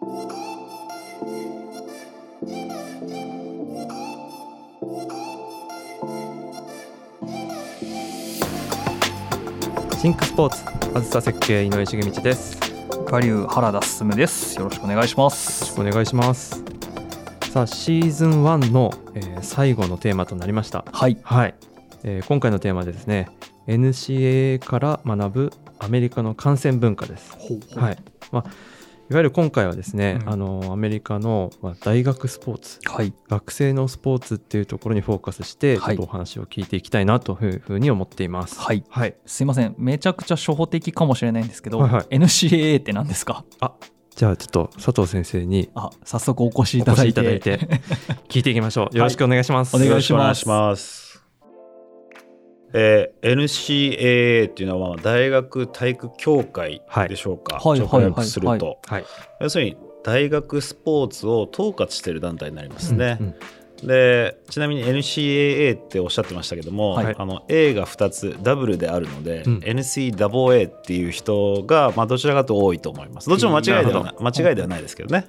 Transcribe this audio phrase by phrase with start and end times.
[0.00, 0.06] シ
[10.08, 12.58] ンクスポーツあずさ設計井上重道です。
[12.58, 14.58] よバリュー原田進です。
[14.58, 15.64] よろしくお願いします。
[15.64, 16.64] ろしくお願いします。
[17.52, 20.86] さあシーズン1の、えー最後のテーマとなりました。
[20.90, 21.18] はい。
[21.22, 21.54] はい、
[22.04, 23.28] えー今回のテーマでですね
[23.66, 27.36] NCAA から学ぶアメリカの観戦文化です。
[27.76, 27.98] はい。
[28.32, 28.79] まあ
[29.10, 30.28] いわゆる今回はですね、うん。
[30.30, 33.12] あのアメリカの、まあ、大学スポーツはい。
[33.28, 35.96] 学生のスポーツっていうところにフォーカスして、はい。
[35.96, 38.60] ちょっとお話を聞いていきたいなというふうに思っています。
[38.60, 38.84] はい。
[38.88, 39.74] はい、すいません。
[39.78, 42.04] めちゃくちゃ初歩的かもしれないんですけど、はいはい。
[42.18, 43.44] NCAA って何ですか？
[44.14, 47.12] じゃあちょっと佐藤先生にあ早速お越しいいただいて。
[47.14, 47.58] ただいて
[48.28, 48.96] 聞いていきましょう。
[48.96, 49.74] よろしくお願いします。
[49.74, 50.00] お願いお願
[50.32, 51.09] いします。
[52.72, 58.78] えー NCAA っていうのはまあ大学体育協会でしょうか、はいはい直訳すると、はいはい。
[58.86, 59.04] はい。
[59.40, 63.34] 要するに大学スポーツを統括している団体になりますね、うん
[63.82, 67.16] でちなみに NCAA っておっしゃってましたけども、はい。
[67.16, 69.58] あの A が2つダブルであるので、うん。
[69.60, 73.28] NCAA っていう人が、まあ、どちらかと多いと思います。
[73.28, 75.26] どっちも間違いではな間違いではないですけどね。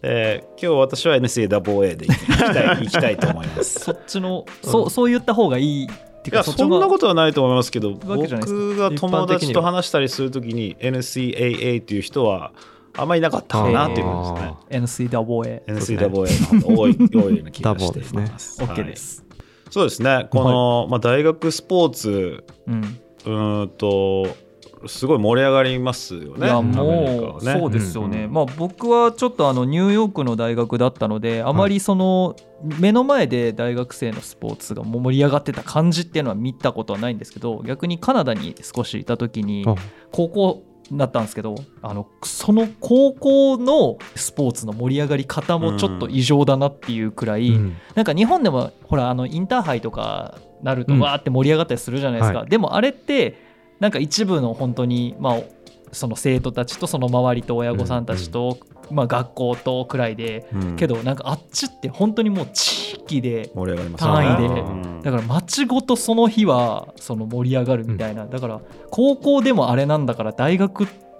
[0.00, 3.78] で今日私は NCAA で行きたい行きたいと思います。
[3.84, 5.88] そっちの、そうそう言った方がいい
[6.22, 8.28] っていういやそかっちのがんなことはないと思いますけど僕
[8.76, 12.52] が友達と話したりするときに NCAA っていう人は
[12.96, 14.24] あんまりいなかったかなっていう感
[14.70, 15.08] じですね。
[15.08, 18.58] NCAA NCAA の方が多い多いような気がしています。
[18.58, 18.84] ダ OK はい。
[18.84, 19.24] です、
[19.70, 20.28] そうですね。
[20.30, 22.98] この、まあ、大学スポーツうん。
[23.24, 24.28] うーんと
[24.86, 26.46] すごい盛り上がりますよね。
[26.46, 27.60] いやもうはね。
[27.60, 32.36] そうですよね、うんまあ僕はちょっとあのニューヨークの大学だったのであまりその
[32.78, 39.74] 目の前で大学生のスポーツが盛り上がってた感じっていうのは見たことはないんですけど逆にカナダに少しいた時にあ。
[40.10, 47.76] 高校だったんですけどあのその高校のスポーツの盛り上がり方もちょっと異常だなっていうくらい、うん。
[47.94, 51.00] なんか日本でもほらあのインターハイとかなるとうん。
[51.00, 53.51] わーって盛り上がったりするじゃないですか、はでもあれって
[53.82, 55.40] なんか一部の本当にまあ
[55.90, 58.58] その生徒たちとその周りと親御さんたちと、
[58.92, 60.76] まあ、学校とくらいでうん。
[60.76, 63.50] けどなんかあっちって本当にもう地域で
[63.98, 64.60] 単位で。
[64.60, 65.00] うん。
[65.02, 68.60] だから街ごとその日はその盛り上がるみたいな、だから
[68.90, 71.11] 高校でもあれなんだから大学って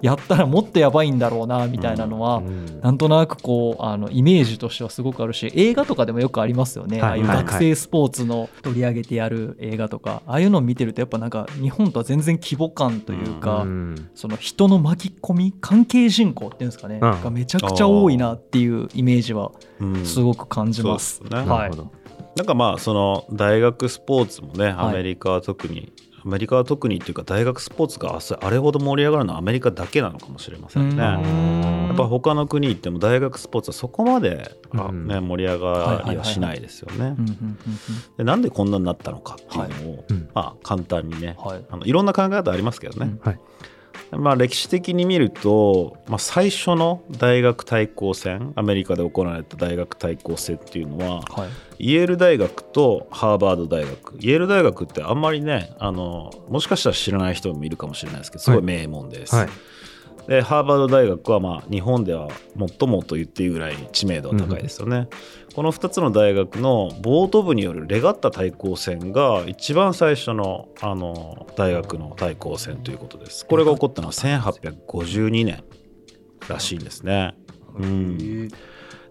[0.00, 17.00] やったらもっとやばいんだろうなみたいなのは、うんなんとなくこうあのイメージとしてはすごくあるし映画とかでもよくありますよね、はいああいうはい学生スポーツの取り上げてやる映画とか、ああいうのを見てるとやっぱなんか日本とは全然規模感というか、うんその人の巻き込み関係人口っていうんですかね、うん。
[17.00, 21.16] がめちゃくちゃ多いなっていうイメージはうんすごく感じます。
[21.16, 21.50] そうですね。
[21.50, 21.60] はい。
[21.60, 21.92] なるほど。
[22.36, 24.74] なんかまあその大学スポーツもねはい。
[24.74, 25.92] アメリカは特に、
[26.26, 30.96] アメリカは特にっていうか大学スポーツがああれほど盛り上がるのはアメリカだけなのかもしれませんね。
[30.96, 31.86] うん。
[31.86, 37.14] やっぱ他の国行っても大学スポーツはそこまで、ね、盛り上がりはしないですよね。
[38.18, 40.28] でなんでこんなになったのかっていうのを、うん。
[40.34, 41.64] まあ、簡単にね、い。
[41.70, 43.28] あのいろんな考え方ありますけどね、うん。
[43.28, 43.40] はい
[44.18, 51.50] まあ、歴史的に見ると、まあ、最初の大学対抗戦アメリカで行われた大学対抗戦っていうのははい。
[51.78, 54.14] イェール大学とハーバード大学。
[54.14, 59.34] イェール大学ってあんまりねあのもしかしたら知らない人もいるかもしれないですけどすごい名門です。
[59.34, 59.48] はい
[60.28, 62.28] でハーバード大学はまあ日本では
[62.58, 65.08] 最もと言っていいぐらい知名度は高いですよね。
[65.54, 73.46] この2つの大学のボート部によるレガッタ対抗戦が一番最初のあの大学の対抗戦ということです。
[73.46, 75.62] これが起こったのは1852年
[76.48, 77.34] らしいんですね。
[77.78, 78.48] うん、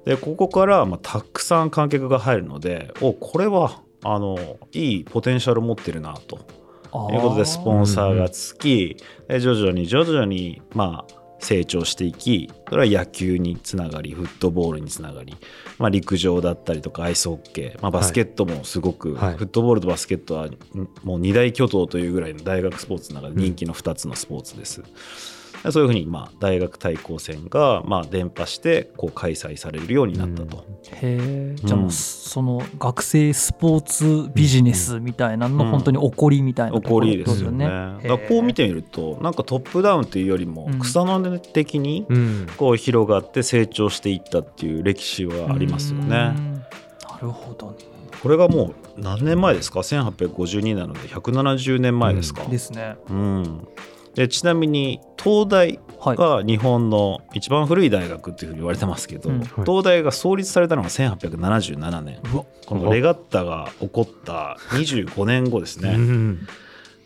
[0.05, 4.37] でここからまあたくさん観客が入るのでおこれはあの
[4.71, 6.64] いいポテンシャルを持ってるなと。
[7.09, 8.97] ということでスポンサーがつき、
[9.27, 15.37] で徐々に徐々にまあ成長していきそれは野球につながりフットボールにつながり、
[15.77, 19.37] まあ、陸上だったりとかアイスホッケー、まあ、バスケットもすごく、はい。
[19.37, 20.57] フットボールとバスケットはん
[21.03, 24.81] もう二大巨頭というぐらいの大学スポーツの中で人気の2つのスポーツです。
[24.81, 24.87] で
[25.71, 30.57] そういうふうにまあ大学対抗戦がまあ伝播してこう開催されるようになったと。
[30.91, 31.55] へえ。
[31.55, 35.65] じゃあもううんその学生スポーツビジネスみたいなのうん。
[35.65, 37.65] の本当に起こりみたいな起こところりですよね。
[37.65, 40.79] へだえからこう見てみるとなんかトップダウンっていうよりもうん。
[40.79, 42.47] 草の根的にうん。
[42.57, 46.05] こう広がって成長していったっていう歴史はありますようね。
[46.07, 46.09] ん。
[46.09, 47.77] なるほどね。
[48.21, 52.43] これがもう何年前ですか？1852なので170年前ですか？
[52.45, 52.95] ですね。
[53.09, 53.67] うん
[54.15, 56.17] でちなみに東大はい。
[56.17, 59.39] が日本の一番古い大学っていうふうに言われてますけど、うん。
[59.39, 59.47] はい。
[59.65, 62.19] 東大が創立されたのが1877年。
[62.67, 65.95] このレガッタが起こった25年後ですね。
[65.95, 66.47] うん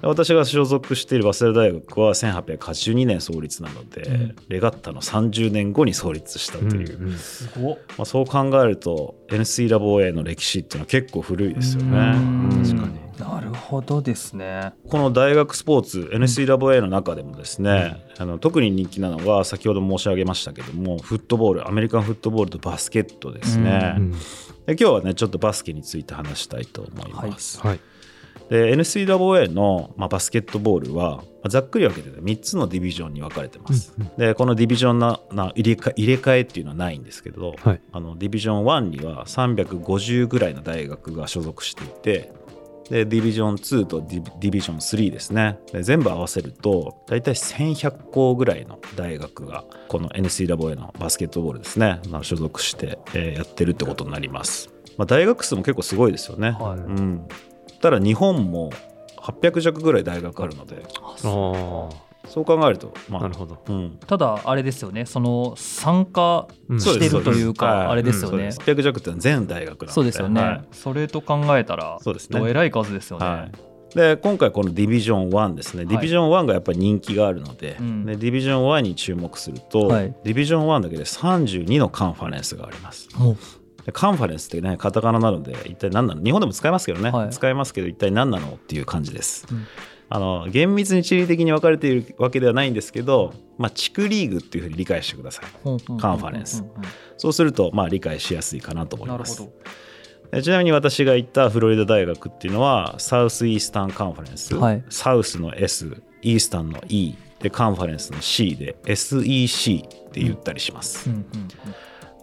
[0.01, 4.35] 私が所属している早稲田大学は1882年創立なので、うん。
[4.47, 7.17] レガッタの30年後に創立したという、うんうん。
[7.17, 7.77] すごっ。
[7.97, 11.97] まあ、そう考えると NC ラボ A の歴史っていうのは結構古いですよね。
[11.97, 12.49] うん。
[12.63, 13.09] 確かに。
[13.19, 14.71] なるほどですね。
[14.87, 24.11] この大学スポーツ NC ラボ A の中でもですね、あの特に人気なのが先ほど申し上げましたけどもフットボールアメリカンフットボールとバスケットですね、うん
[24.65, 27.79] で今日はねちょっとバスケについて話したいと思います、はい
[28.49, 34.17] で NCAA の、まあ、バスケットボールは、まあざっくり分けて3つのディビジョンに分かれてます、うんうん。
[34.17, 37.81] でこのディビジョンなな入れか入れ替えっていうのはないんですけど、はい。
[37.91, 42.33] あのディビジョン1には350ぐらいの大学が所属していて
[42.89, 45.59] でディビジョン2とディディビジョン3ですね。
[45.71, 52.01] で全部合わせると大体1100校ぐらいの大学がこの NCAA のバスケットボールですね。
[52.09, 56.79] まあ所属して、えーやってるってことになります、まあ、大学数も結構すごいですよね、はい。
[56.79, 57.27] うん、
[57.81, 58.71] ただ日本も
[59.17, 61.95] 800弱ぐらい大学あるのであそう。
[61.95, 63.63] あそう考えるとまああなるほど。
[63.67, 66.79] うん、ただあれですよねその参加うん。
[66.79, 68.51] してるというはかあれですよね。
[68.51, 68.81] そうです。
[68.81, 69.93] 800弱ってのは全大学なので。
[69.93, 70.65] そうですよね、はい。
[70.71, 72.39] それと考えたらそうですね。
[72.39, 73.95] どえらい数ですよね、はい。
[73.95, 78.05] で今回このディビジョン1ですね、ディビジョン1がやっぱり人気があるので,、うん。
[78.05, 80.15] でディビジョン1に注目すると、はい。
[80.23, 83.07] ディビジョン1だけで32のカンファレンスがあります
[83.93, 86.23] カンファレンスってねカタカナなので一体何なの？
[86.23, 87.29] 日本でも使いますけどね、はい。
[87.29, 89.65] 使いますけど一体何なのっていう感じです、うん。
[90.09, 95.45] あの厳密に地理的に分かれているわけではないんですけど、まあ、地区リーグっていうふうに理解してください。
[95.99, 96.73] カンファレンスうんう。
[96.73, 96.83] んうん
[97.17, 99.43] そうするとまあ理解しやすいかなと思います。
[100.41, 104.83] ちなみに私が行ったフロリダ大学っていうのはサウスイースタンカンファレンス、はい。
[104.89, 111.25] サウスの S イースタンの E でカンファレンスの C で SEC って言ったりします、うんうん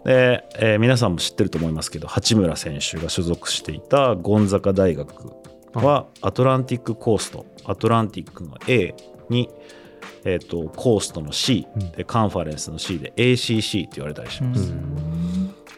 [0.07, 5.33] で、えー皆さんも知ってると思いますけど八村選手が所属していたゴンザカ大学
[5.73, 8.95] はアトランティックコーストアトランティックの A
[9.29, 9.49] に、
[10.23, 11.91] えー、とコーストの C うん。
[11.91, 14.51] でカンファレンスの C で ACC って言われたりしうん。
[14.51, 14.73] ます、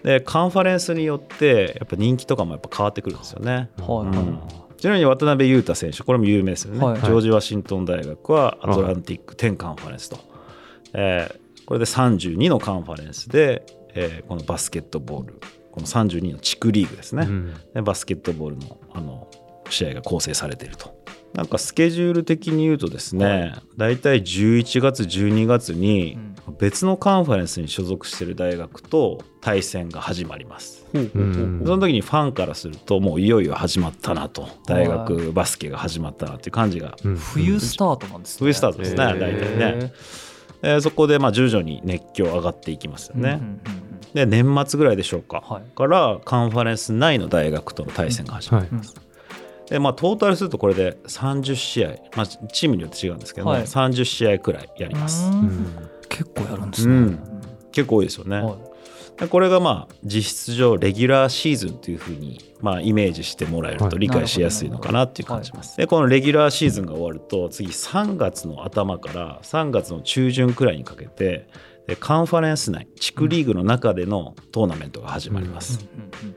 [0.04, 4.06] でカンファレンスによってやっぱ人気とかもやっぱ変わってくるんですよね、はい。
[4.06, 4.40] うん。
[4.78, 7.02] ちなみに渡辺裕太選手これも有名ですよね、はい。
[7.02, 10.20] ジョージ・ワシントン大学はアトランティック10カンファレンスと、
[10.94, 13.64] えーこれで32のカンファレンスで、
[13.96, 15.40] えーこのバスケットボール
[15.72, 17.54] この32の地区リーグですね、うん。
[17.74, 19.28] でバスケットボールのあの
[19.70, 20.98] 試合が構成されていると。
[21.34, 26.18] なんかスケジュール的に言うとですね、大体11月、12月に
[26.58, 30.88] 別のカンファレンスに所属している大学と対戦が始まります。
[30.92, 31.62] うん。
[31.64, 34.50] その時にファンからするともういよいよ始まったなと。
[34.66, 37.16] 大学バスケが始まったなっていう感じが、うん。
[37.16, 38.40] 冬スタートなんですね。
[38.40, 39.94] 冬スタートですね大体ね
[40.62, 43.42] えーそこでまあ徐々に熱狂上がっていきますよね。
[44.14, 45.76] で年末ぐらいでしょうか、はい。
[45.76, 48.68] からカンファレンス内の大学との対戦が始まる。
[48.72, 48.82] はい。
[49.70, 53.62] でまあ、トータルするとこれで30試合、まあ、チームによって違うんですけど、はい。
[53.62, 55.26] 30試合くらいやります。
[55.26, 55.46] ううん。
[55.46, 57.20] ん結構やるんですね、うん。
[57.72, 58.42] 結構多いですよね。
[59.28, 65.76] これがまあ実質上レギュラーシーズンというふうにまあイメージしてもらえると理解しやすいのかなっていう感じます。
[65.78, 71.48] でこのレギュラーシーズンが終わると次3月の頭から3月の中旬くらいにかけて
[71.88, 75.86] でカンファレンス内地区リーグの中でのトーナメントが始まります。
[76.24, 76.30] うん。
[76.30, 76.36] うん。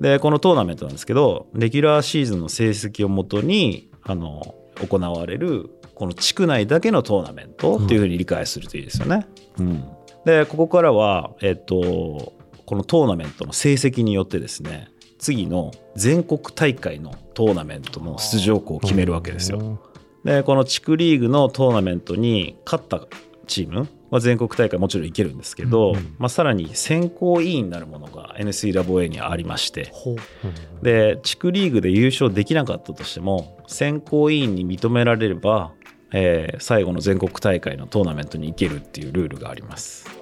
[0.00, 4.54] でこのトーナメントなんですけどレギュラーシーズンの成績をもとにあの
[4.88, 9.26] 行われるこの地区内だけのトーナメントっていうふうに理解するといいですよね。
[9.58, 9.97] うん
[10.28, 12.34] でここからは、えっと、
[12.66, 14.88] このトーナメントの成績によってですね
[15.18, 19.80] 次の全国大会のトーナメントの出場校を決めるわけですよ。
[20.24, 23.00] でこの地区リーグのトーナメントに勝った
[23.46, 35.72] チームは全国大会もちろん行けるんですけど、うんまあ、さらに選考委員になるものが NC ラボ A にはありましてほうで地区リーグで優勝できなかったとしても選考委員に認められれば、
[36.12, 40.06] えー最後の全国大会のトーナメントに行けるっていうルールがあります。
[40.10, 40.17] え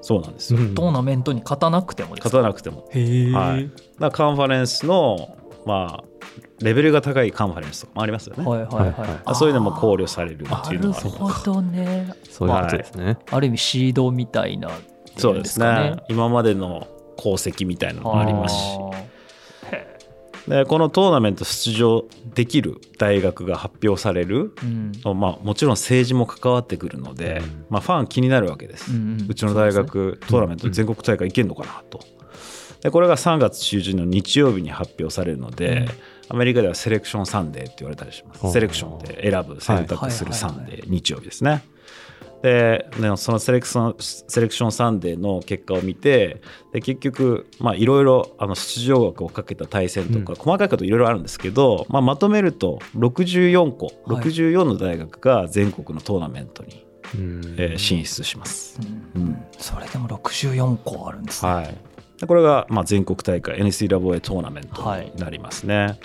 [0.00, 0.74] そうなんですよ、うん。
[0.74, 2.28] トーナメントに勝たなくてもですか？
[2.28, 2.88] 勝たなくても。
[2.92, 3.70] へえ、はい。
[3.98, 6.04] だカンファレンスのまあ
[6.60, 11.08] レベルが高いカンファレンスとかもありますよね、はいはいはい、そういうのも考慮されるっていうのがあります。
[11.08, 12.14] ほどね。
[12.30, 13.18] そういうことですね。
[13.30, 14.70] ある意味シードみたいな
[15.16, 15.96] そうですかね。
[16.08, 16.86] 今までの
[17.18, 18.78] 功績みたいなのもありますし
[20.48, 25.20] でこのトーナメント出場できる大学が発表される、ーうん。
[25.20, 27.66] まあ、もちろん政治も関わってくるので、うん。
[27.68, 29.20] まあ、ファン気になるわけです、ううん。
[29.20, 32.00] うんちの大学、トーナメント全国大会行けるのかなと。
[32.82, 35.86] でこれが3月中旬の日曜日に発表されるので、
[36.30, 36.36] うん。
[36.36, 38.52] アメリカでは Selection Sunday って言われたりします。
[38.52, 41.62] selection って選ぶ選択する Sunday、日曜日ですね
[42.42, 46.40] でねその Selection Selection Sunday の結果を見て
[46.72, 50.36] で結局まあいろいろあの出場枠をかけた対戦とか、うん。
[50.36, 54.24] 細かいこといろいろあるんですけど、まあ、まとめると64個はい。
[54.24, 57.40] 64の大学が全国のトーナメントに、うん。
[57.58, 58.78] えー進出します。
[59.16, 59.22] うん。
[59.22, 59.38] うん。
[59.58, 61.76] それでも64個あるんですね、はい、
[62.20, 65.98] でこれがまあ全国大会 NCAA トーナメントになりますね。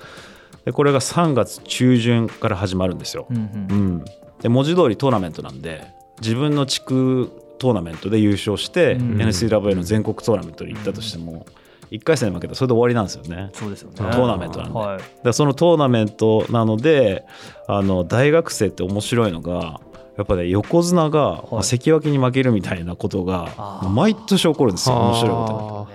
[0.66, 3.28] でこれが3月中旬から始まるんですよ。
[3.30, 4.06] うんううんん、
[4.42, 5.86] で文字通りトーナメントなんで
[6.22, 9.22] 自分の地区トーナメントで優勝して、うん。
[9.22, 11.46] NCAA の全国トーナメントに行ったとしても、
[11.92, 13.52] 1回戦で負けたらそれで終わりなんですよね。
[13.54, 13.96] そうですよね。
[13.98, 14.80] トーナメントなんで。
[14.80, 15.02] はい。
[15.24, 17.24] だそのトーナメントなので
[17.68, 19.80] あの大学生って面白いのが
[20.18, 25.88] やっぱね横綱が、まあ関脇に負けるみたいなことが毎年起こるんですよ面白いこ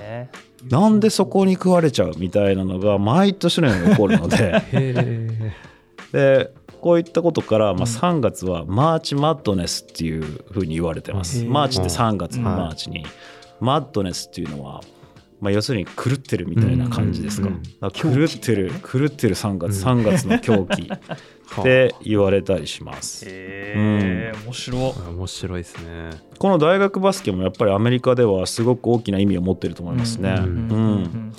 [0.63, 4.63] とがなんでそこに食われちゃうみたいなのが毎年のように起こるので。
[6.13, 7.83] でこういったことから、まあ、うん。
[7.83, 11.45] 3月は March Madness っていうふうに言われてます。
[11.45, 11.69] マー。
[11.69, 12.57] チって3月のうん。
[12.57, 13.05] マーチに、
[13.61, 14.81] Madness っていうのは、
[15.41, 17.49] まあ、要するに狂ってるみたいな感じですか。
[17.93, 20.01] 狂ってる狂ってる3月、うん。
[20.01, 20.95] 3月の狂気ー
[21.61, 23.25] って言われたりします。
[23.27, 24.79] へえ面白。
[24.79, 26.11] はあ面白いですね。
[26.39, 30.35] この大学バスケもやっぱりアメリカではすごく大きな意味を持ってると思いますね。
[30.39, 30.45] うん。
[30.45, 31.33] うん。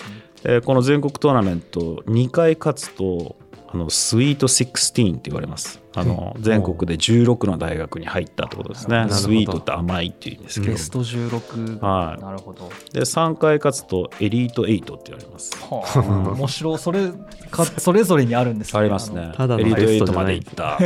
[0.43, 3.35] でこの全国トーナメント2回勝つと
[3.71, 5.79] あのスイート16って言われます。
[5.93, 9.05] あの全国で16の大学に入ったってことですね。
[9.09, 10.71] スイートって甘いっていうんですけど。
[10.73, 12.21] ベスト16、はい。
[12.21, 15.51] なるほど、で3回勝つとエリート8って言われます。
[15.57, 16.77] はあ、面白い。
[16.79, 17.11] それ
[17.51, 18.79] かそれぞれにあるんですね。
[18.79, 19.33] ありますね。
[19.35, 20.23] ただのエリート8ベストじゃない。
[20.23, 20.77] まで行った。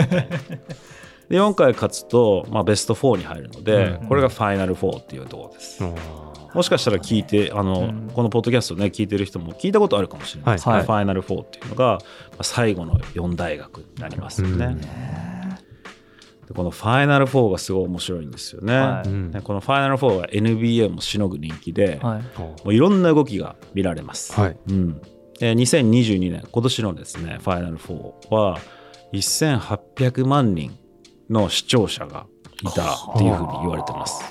[1.29, 4.07] で4回勝つと、まあ、ベスト4に入るので、うん。
[4.07, 8.11] これがファイナル4っていうところです、あもしかしたら聞いてあの、うん。
[8.13, 10.83] このポッドキャストね聞いてる人も聞いたことあるかもしれないですね、はい。
[10.83, 11.99] ファイナル4っていうのがま
[12.39, 14.79] あ最後の4大学になりますよね、うん。
[14.79, 14.87] で
[16.53, 19.41] このファイナル4がすごい面白いんですよね、はい。
[19.41, 22.21] このファイナル4は NBA もしのぐ人気で、はい。
[22.21, 24.57] ーもういろんな動きが見られます、はい。
[24.67, 25.01] うん、
[25.39, 28.59] で2022年今年のですねファイナル4は
[29.13, 30.77] 1800万人
[31.29, 32.25] の視聴者が
[32.61, 34.23] いたっていうふうに言われてます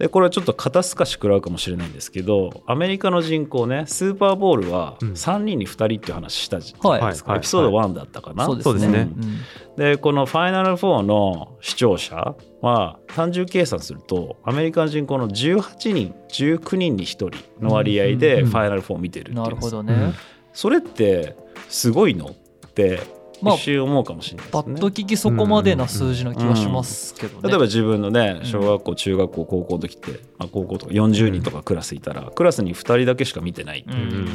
[0.00, 5.12] でこれはちょっと肩透かし食らうかもしれないんですけどアメリカの人口ねスーパーボールはうん。
[5.12, 7.38] 3人に2人っていう話したじゃないですか、はい。
[7.38, 9.10] エピソード1だったかな、そうですそうですね。
[9.14, 9.76] うん。
[9.76, 17.30] でこのファイナル4の視聴者は単純計算するとアメリカの人口の18人19人に1人
[17.60, 18.48] の割合でうん。
[18.48, 19.42] ファイナル4を見てるっていう。
[19.42, 20.14] んですなるほどね、うん
[20.52, 21.36] それって
[21.68, 22.26] すごいの？
[22.26, 22.98] って
[23.42, 24.62] まあ一瞬思うかもしれないですね。
[24.62, 34.28] パッと聞きそこまでな数字な気はしますけどね、例えば自分のねうん小学校中学校高校の時って、まあ、高校とか40人とかクラスいたら、クラスに2人だけしか見てない、うん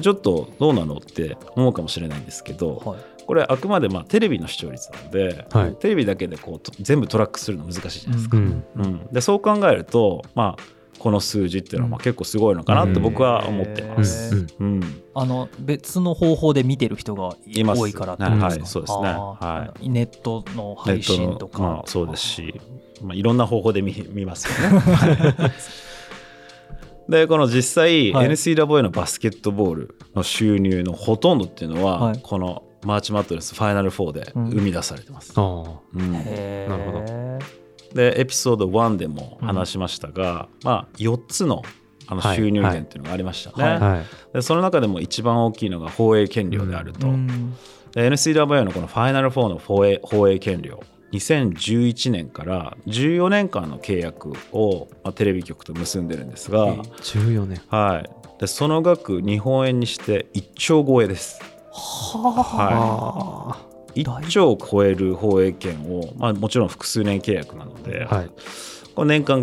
[0.00, 2.98] ちょっとどうなのって思うかもしれないんですけど、はい。
[3.26, 5.74] これあくまでまあテレビの視聴率なので、はい。
[5.74, 8.36] テレビだけでこうと全部トラックするの難しいじゃないですか。
[8.38, 8.64] うん。
[8.74, 9.06] うん。
[9.12, 10.62] でそう考えるとまあ
[11.02, 14.04] この数字っていうのはまあ結構すごいのかなって僕は思ってまうん。
[14.04, 14.46] す。
[14.60, 14.74] うん。
[14.74, 15.02] うん。
[15.14, 18.60] あの別の方法で見てる人が多いからってことですか、はい。
[18.66, 19.08] そうですね。
[19.08, 22.60] はネットの配信とか、まあ、そうですし、
[23.02, 25.34] まあ、いろんな方法で見 見ますよね。
[27.08, 28.28] でこの実際、はい。
[28.28, 32.20] NCAA のバスケットボールの収入のほとんどっていうのは、はい。
[32.22, 34.50] このマーチマットレスファイナル4でうん。
[34.50, 35.32] 生み出されてます。
[35.34, 35.76] あー。
[35.94, 36.14] うん。
[36.14, 36.70] へー。
[36.70, 37.61] なるほど
[37.94, 41.62] でエピソード1でも話しましたが、まあ、4つの
[42.08, 43.64] あのはい収入源っていうのがありましたね。
[43.64, 47.06] はいはいでその中でも一番大きいのが放映権料であると。
[47.08, 47.54] うん。
[47.92, 50.82] で NCAA のこのファイナル4の放映放映権料
[51.12, 57.60] 2011年から14年間の契約を、まあ、テレビ局と結んでるんですが、ええ14年。
[57.68, 61.40] はい、でその額日本円にして1兆超えです。
[61.72, 68.30] はあ1兆を超える放映権を、まあ、もちろん複数年契約なので、ーはい。
[68.94, 69.42] これ年間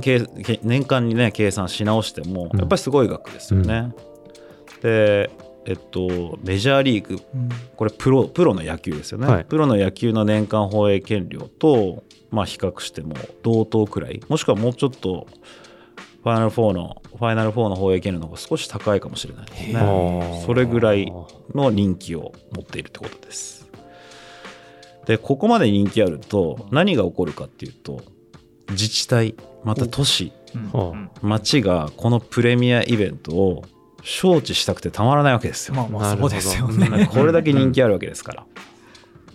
[0.63, 2.59] 年間にね計算し直してもうん。
[2.59, 3.93] やっぱりすごい額ですよね。
[4.81, 5.29] で
[5.65, 7.49] えっとメジャーリーグうん。
[7.75, 9.45] これプロプロの野球ですよね、はい。
[9.45, 14.21] プロの野球の年間放映権料と、まあ、比較しても同等くらい。
[14.29, 15.27] もしくはもうちょっと
[16.23, 21.11] ファイナル4のファイナル4の放映権料の方が少し高いかもしれないですへねーそれぐらい
[21.55, 23.58] の人気を持っているってことです
[25.09, 28.03] でここまで人気あると何が起こるかっていうと
[28.69, 30.31] 自治体また都市
[31.23, 33.63] 町がこのプレミアイベントを
[34.01, 35.73] 招致したくてたまらないわけですよ。
[35.73, 36.79] まあまあそうですようん。
[36.79, 37.09] ね。
[37.11, 38.45] これだけ人気あるわけですから。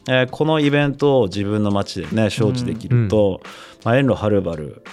[0.09, 3.41] えーこのイベントを自分の街でね招致できると、
[3.83, 4.85] まあ、遠路はるばる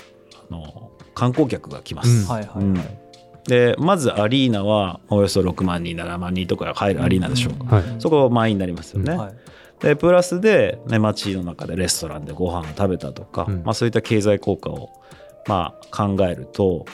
[0.49, 2.09] あの観光客が来ます。
[2.09, 2.27] うん。
[2.27, 2.73] はいはいうん。
[2.73, 2.97] はい。
[3.45, 7.83] でまずアリーナはおよそ6万人7万人とか入るアリーナでしょうか、はい。
[7.99, 9.15] そこ満員になりますよね。
[9.15, 9.50] はい
[9.81, 13.63] でプラスで、ね、街の中でレストランでご飯を食べたとか、うん。
[13.63, 14.89] まあ、そういった経済効果を、
[15.47, 16.85] まあ、考えると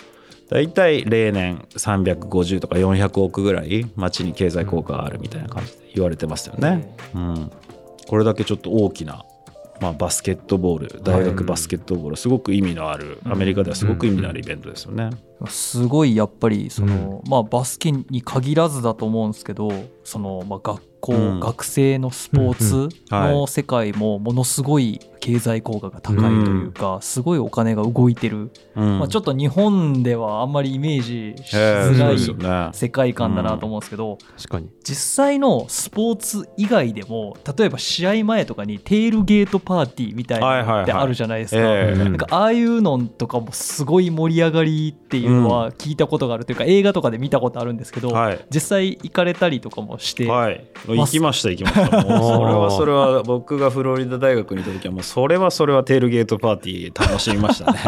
[0.50, 6.96] 大体例年350とか400億ぐらい街に経済効果があるみたいな感じで言われてますよね。
[7.14, 7.52] うん、
[8.08, 9.26] これだけちょっと大きな、
[9.82, 15.10] まあ、バスケットボール大学バスケットボールすごく意味のあるアメリカではすごく意味のあるイベントですよね。
[15.46, 19.70] すごいやっぱりその、まあ、バスケに限らずだと思うんですけど
[20.04, 21.40] その、まあ、学校、うん。
[21.40, 22.56] 学生のスポー
[22.90, 29.00] ツの世界もものすごい経済効果が高いというか、すごいお金が動いてる、うん。
[29.00, 34.70] まあ、ちょっと日本ではあんまりイメージしええづらい世界観だなと思うんですけど、確かに。
[34.84, 41.62] 実際のスポーツ以外でも例えば試合前とかにテールゲートパーティーみたいなのってあるじゃないですか。
[41.62, 48.40] なんかああいうのとかもすごい盛り上がりっていうのは聞いたことがあるというか、映画とかで見たことあるんですけど、はい。
[48.50, 52.04] 実際行かれたりとかもして、はい、行きました行きました。
[52.04, 52.22] もう。
[52.38, 57.80] それはそれは僕がフロリダ大学にいた時はもうそれはそれはテールゲートパーティー楽しみましたね。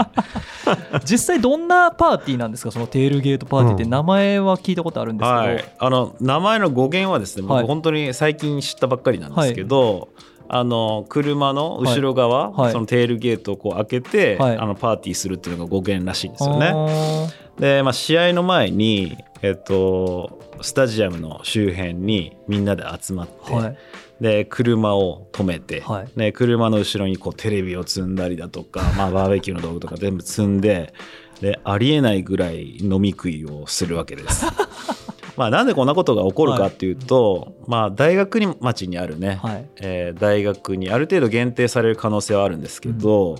[1.05, 2.72] 実際どんなパーティーなんですか？
[2.72, 5.65] そのテールゲートパーティーってうん名前は聞いたことあるんですけど、はい。
[5.79, 7.67] あの名前の語源はですね僕はい。
[7.67, 10.10] 本当に最近知ったばっかりなんですけど、
[10.49, 12.61] あの車の後ろ側、はい。
[12.61, 12.71] はい。
[12.73, 14.57] そのテールゲートをこう開けて、はい。
[14.57, 16.73] あのパーティーするっていうのが語源らしいんですよあね。
[16.73, 17.61] ー。
[17.61, 23.77] で、まあ、試合の前に、えっと、スタジアムの周辺にみんなで集まって、はい。
[24.21, 26.09] で車を止めて、はい。
[26.15, 30.93] ね、車の後ろにこうテレビを積んだりだとか、まあ、バーベキューの道具とか全部積んで
[31.41, 34.45] でありえないぐらい飲み食いをするわけです。
[35.39, 39.69] まあなんでこんなことが起こるかっていうと、まあ、大学に町にあるね、はい。
[39.77, 43.38] えー大学にある程度限定される可能性はあるんですけど、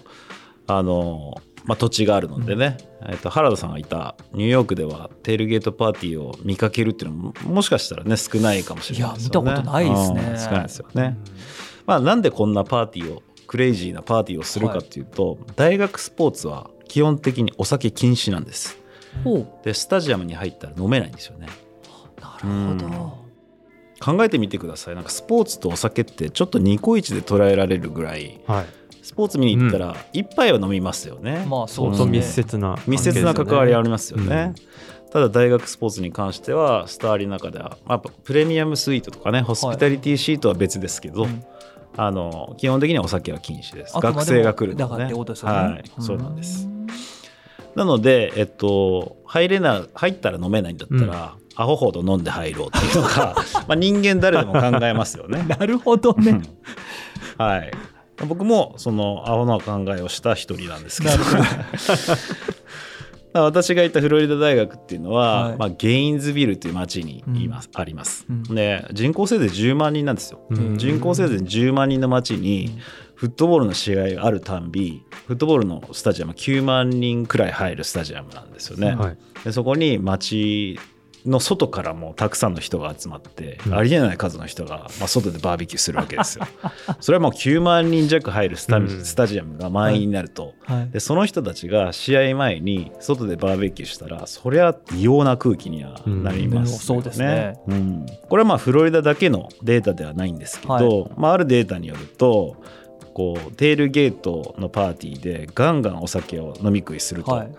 [0.65, 9.51] あのまあ、土地があるのでね、えっと原田さんがいたニューヨークではテールゲートパーティーを見かけるっていうのももしかしたらね少ないかもしれないですよね。
[9.51, 10.22] いや見たことないですね。
[10.22, 11.18] うん少ないですよね。
[11.86, 18.77] まあ、なんでこんなパーティーをクレイジーなパーティーをするかっていうと、大学スポーツは基本的にお酒禁止なんです。
[19.63, 21.48] でスタジアムに入ったら飲めないんですよね。
[22.19, 23.17] なるほど、
[23.99, 24.95] 考えてみてください。
[24.95, 28.65] なんかスポーツとお酒ってちょっとニコイチで捉えられるぐらいはい。
[29.01, 32.45] スポーツ見に行ったら一杯は飲みますよね、まあそう相ですね。
[32.45, 34.53] 当密接な密接な関わりありますよね、
[35.05, 35.09] うん。
[35.11, 41.44] ただ大学スポーツに関してはスターリの中では、まあ、プレミアムスイートとかねホスピタリティシートは別ですけど、うん。
[41.98, 43.94] あの基本的にはお酒は禁止です。
[44.00, 45.55] 学生が来るので、だからってことですよね。
[45.55, 46.70] はい、そうなんです。
[47.75, 53.35] なので、えっと、入れな入ったら飲めないんだったら、アホほど飲んで入ろうっていうのが
[53.67, 55.43] まあ人間誰でも考えますよね。
[55.59, 56.41] なるほどね。
[57.37, 57.72] はい、
[58.27, 61.13] 僕もそのアホな考えをした一人なんですけど。
[63.31, 65.57] 私がいたフロリダ大学っていうのは、はい。
[65.57, 68.43] まあ、ゲインズビルという町にいます、あります、うん。
[68.43, 70.77] で人口せいぜい10万人なんですよ、うん。
[70.79, 72.79] 人口せいぜい10万人の町に
[73.13, 79.17] フットボールの試合があるたんびフットボールのスタジアム9万人くらい入るスタジアムなんですよね、はい。
[79.43, 80.79] でそこに町
[81.25, 83.75] の外からもたくさんの人が集まって、うん。
[83.75, 86.46] ありえない数の人が、まあ、外でバーベキューするわけですよ。
[87.00, 88.90] それはもう9万人弱入るスタ,、うん。
[88.90, 90.90] スタジアムが満員になると、はい。
[90.90, 96.79] でその人たちが試合前に外でバーベキューしたらそりゃ異様な空気にはなりますようん。
[96.79, 97.60] そうですね。
[97.68, 98.05] うん。
[98.29, 101.12] これはまあフロリダだけのデータではないんですけど、はい。
[101.18, 102.55] まあ、あるデータによると
[103.14, 107.51] こうテールゲートのパーティーでガンガンお酒を飲み食いすると、はい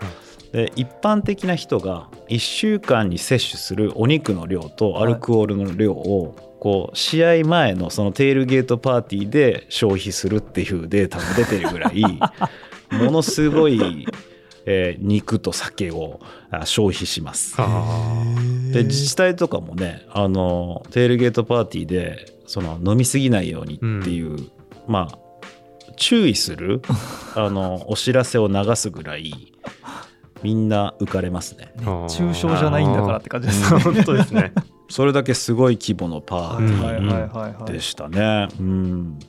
[0.51, 12.03] で一般的な人が1週間に摂取するお肉の量とアルコールの量をこう試合前のそのテールゲートパーティーで消費するっていうデータも出てるぐらい
[12.91, 14.05] ものすごい、
[14.65, 16.19] えー肉と酒を
[16.51, 17.55] あ消費します。
[17.57, 18.35] あ
[18.71, 24.37] で自治体とかもねあのテールゲートパーティーでその飲みすぎないようにっていう、
[24.87, 25.17] まあ
[25.95, 26.81] 注意する
[27.35, 29.50] あのお知らせを流すぐらい
[30.43, 31.73] みんな浮かれますね。
[31.85, 33.79] あ中傷じゃないんだからって感じですね。
[33.79, 34.53] 本当ですね
[34.89, 38.47] それだけすごい規模のパーティはいはいはいはいーでしたね。
[38.59, 39.19] うん。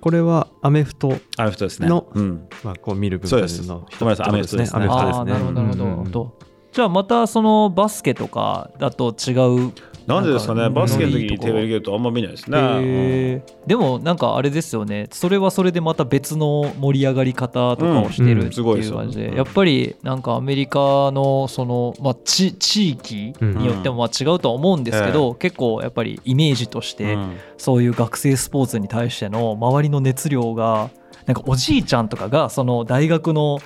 [0.00, 1.88] これはアメフト、アメフトですね。
[1.88, 2.48] のうん。
[2.64, 6.38] まあ、こう見る文化そうですのごめんなさいアメフトですねアメフトですねなるほどなるほど、うんうんと
[6.72, 9.32] じゃあまたそのバスケとかだと違
[9.68, 9.72] う
[10.06, 13.42] なんでですかねバスケの時にテールゲートあんま見ないですね。
[13.66, 18.38] でもなんかあれですよねそれはそれでまた別の盛り上がり方とかをしてうん。
[18.38, 18.94] るってすごいですよ。
[18.94, 19.36] いう感じでうん。
[19.36, 27.36] やっぱりなんかアメリカのその、まあ、地地域によってもまあ違うとは思うんですけど、結構やっぱりイメージとしてうん。
[27.56, 30.90] そういう学生スポーツに対しての周りの熱量が
[31.26, 33.58] なんかおじいちゃんとかがその大学の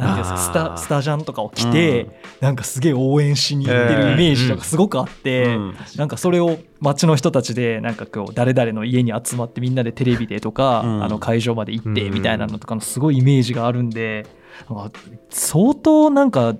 [0.00, 5.74] なんかスタスタジャンとかを着て、なんかすげえ応援しに行ってるイメージとかすごくあって、うん。
[5.96, 11.04] なんかそれを街の人たちでなんかこう誰々の家に集まってみんなでテレビでとか、うん。
[11.04, 14.26] あの会場まで行ってうんみたいなのとかのすごいイメージがあるんで
[14.68, 16.56] なんか相当なんか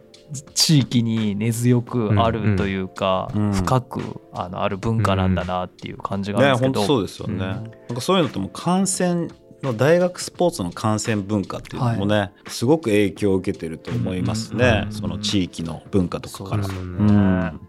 [0.55, 3.53] 地域に根強くあるというか、うんうん。
[3.53, 7.40] 深くあのある文化なんだなっていう感じがあるんですけど、当そうですよね、うん。
[7.40, 9.29] なんかそういうのってもう観戦
[9.62, 16.64] の大学スポーツの観戦文化っていうのもね、すごく影響を受けてると思いますね、うんその地域の文化とかから。
[16.64, 17.61] そううんうん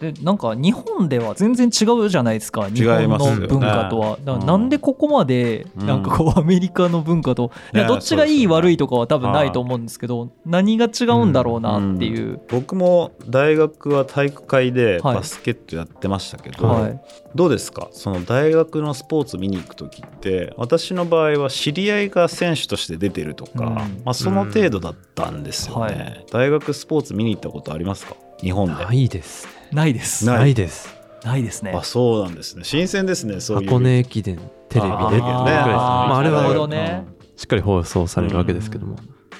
[0.00, 5.86] でなんか日本では全然違うじゃないですか日本の文化とは、だからなんでここまでうん。
[5.86, 15.14] なんかこうアメリカの文化と、いやねどっちがいい悪いとかは多分ないと思うんですけど何が違うんだろうなっていう、僕も大学は体育会ではい。
[15.16, 17.00] バスケットやってましたけど、はい。
[17.34, 17.88] どうですか？
[17.92, 23.74] その大学のスポーツ見に行く時って私の場合は知り合いが選手として出てるとか、うん。
[23.74, 26.26] まあ、その程度だったんですよね、はい。
[26.30, 28.14] 大学スポーツ見に行ったことありますか？
[28.40, 28.84] 日本で。
[28.84, 30.26] ないですねないです。
[30.26, 30.54] ない。
[30.54, 30.94] です。
[31.24, 31.72] ないですね。
[31.74, 32.64] あそうなんですね。
[32.64, 33.68] 新鮮ですねそういう。
[33.68, 34.36] 箱根駅伝
[34.68, 34.94] テレビで。
[34.94, 38.96] あねまああれなるほどはねしっかり放送されるわけですけども。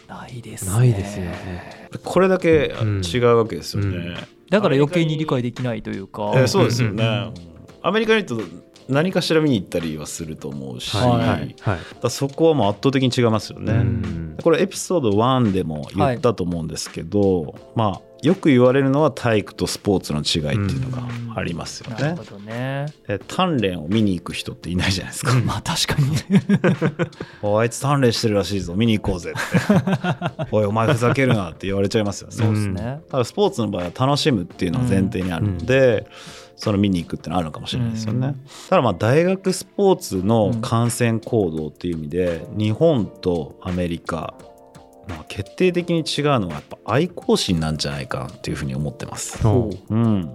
[0.08, 0.72] ないですね。
[0.72, 1.88] ないですよね。
[2.04, 3.02] これだけうん。
[3.02, 4.14] 違うわけですよね、うん。
[4.50, 7.48] だから余計に理解できないというか、えーそうですよね、うん
[7.80, 11.04] アメリカに行くと何かしら見に行ったりはすると思うし、は
[11.44, 14.36] いはいそこはもう圧倒的に違いますよね、うん。
[14.42, 21.02] これエピソード1でも言ったと思うんですけど、まあよく言われるのは体育とスポーツの違いっていうのが
[21.36, 22.24] ありますよねなるほ。
[22.24, 25.34] どねで鍛錬を見に行く人っていないじゃないですか。
[25.34, 26.16] まあ確かに
[27.42, 30.48] おいあいつ鍛錬してるらしいぞ見に行こうぜって。
[30.50, 32.34] おいお前ふざけるなって言われちゃいますよね。
[32.34, 36.06] そうですね、ただスポーツの場合は楽しむっていうのが前提にあるので、
[36.56, 38.26] その見に行くっていうのはあるのかもしれないですよね。
[38.26, 44.34] うんただまあ大学スポーツの観戦行動っていう意味で、日本とアメリカ、
[45.08, 49.42] まあ、決定的に違うのはやっぱ愛好心なんじゃないかなっていうふうに思ってます。
[49.42, 49.94] ほう。
[49.94, 50.34] ん。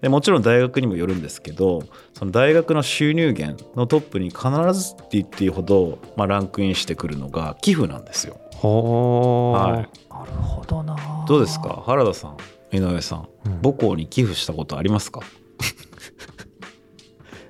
[0.00, 4.40] でもちろん大学にもよるんですけどその大学の収入源のトップに必
[4.72, 8.40] ずって言っていいほど、まあ、ランクインしてくるのが寄付なんですよ。
[8.60, 10.10] はい。
[10.12, 10.96] なるほどな。
[11.28, 11.84] どうですか？
[11.86, 12.36] 原田さん
[12.76, 13.28] 井上さん。
[13.46, 13.62] うん。
[13.62, 15.20] 母校に寄付したことありますか？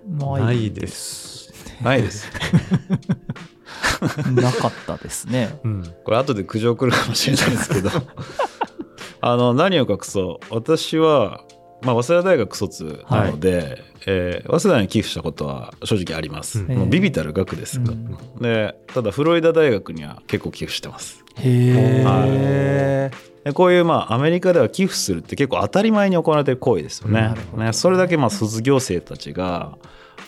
[0.06, 1.54] ないです。
[1.82, 2.28] ないです。
[4.34, 5.58] なかったですね。
[5.64, 5.94] うん。
[6.04, 7.90] これ後で苦情来るかもしれないですけど。
[9.20, 10.54] あの何を隠そう。
[10.54, 11.42] 私は、
[11.82, 16.60] まあ、早稲田大学卒なので、えー早稲田に寄付したことは正直あります。
[16.60, 16.76] うん。
[16.76, 18.16] もうビビたる額ですが、うん。
[18.40, 21.24] でただフロリダ大学には結構寄付してます。
[21.36, 23.10] へえ
[23.44, 27.34] でこういうまあアメリカでは寄付するって結構当たり前に行われてる行為ですよね。
[27.56, 29.76] ねそれだけまあ卒業生たちが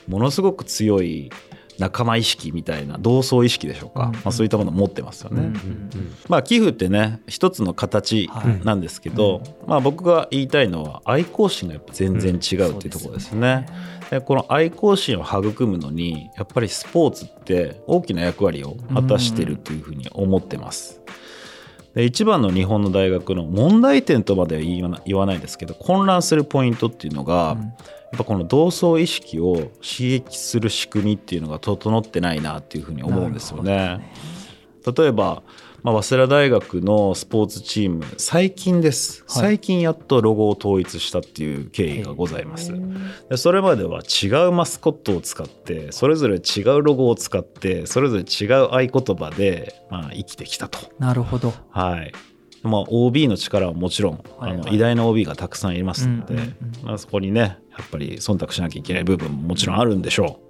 [0.09, 1.31] ものすごく強い
[1.79, 5.43] 仲間意識みたいな同窓意識でしょうか、うんまあ、そういったものを持ってますよね。
[5.43, 5.91] うんうん
[6.29, 13.67] まあ寄付ってね一つの形はいなんですけど、まあ僕が言いたいのは愛好心がやっぱ全然違うっていうところですね。
[14.11, 21.01] でこの愛好心を育むのにやっぱりスポーツって大きな役割を果たしてるというふうに思ってます。
[21.95, 27.73] で一番の日本の大学の問題点とまでは言わないですけど混乱するポイントっていうのが、うん
[28.15, 34.09] やっぱこの同窓意識を刺激する仕組みっていうのが整ってないなっていうふうに思うんですよね。
[34.97, 35.43] 例えば、
[35.85, 39.42] まあ、早稲田大学のスポーツチーム最近です、はい。
[39.42, 42.73] 最近やっとロゴを統一したっていう経緯がございます。
[43.29, 50.79] でそれまでは違うマスコットを使ってそれぞれ違うロゴを使ってそれぞれ違う合言葉で、まあ、生きてきたと。
[50.99, 51.53] なるほど。
[51.68, 52.12] はい。
[52.62, 54.61] まあ、OB の力はもちろん、はいはい。
[54.62, 56.87] あの偉大な OB がたくさんいますので、うんうんうん。
[56.87, 60.40] まあ、そこにねやっぱり忖度しなきゃいけない部分ももちろんあるんでしょ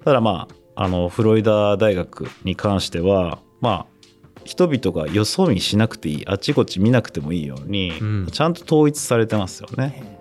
[0.00, 3.95] うただまああのフロリダ大学に関してはまあ
[4.46, 8.26] 人々がよそ見しなくていいあちこち見なくてもいいように、うん。
[8.30, 10.16] ちゃんと統一されてますよね。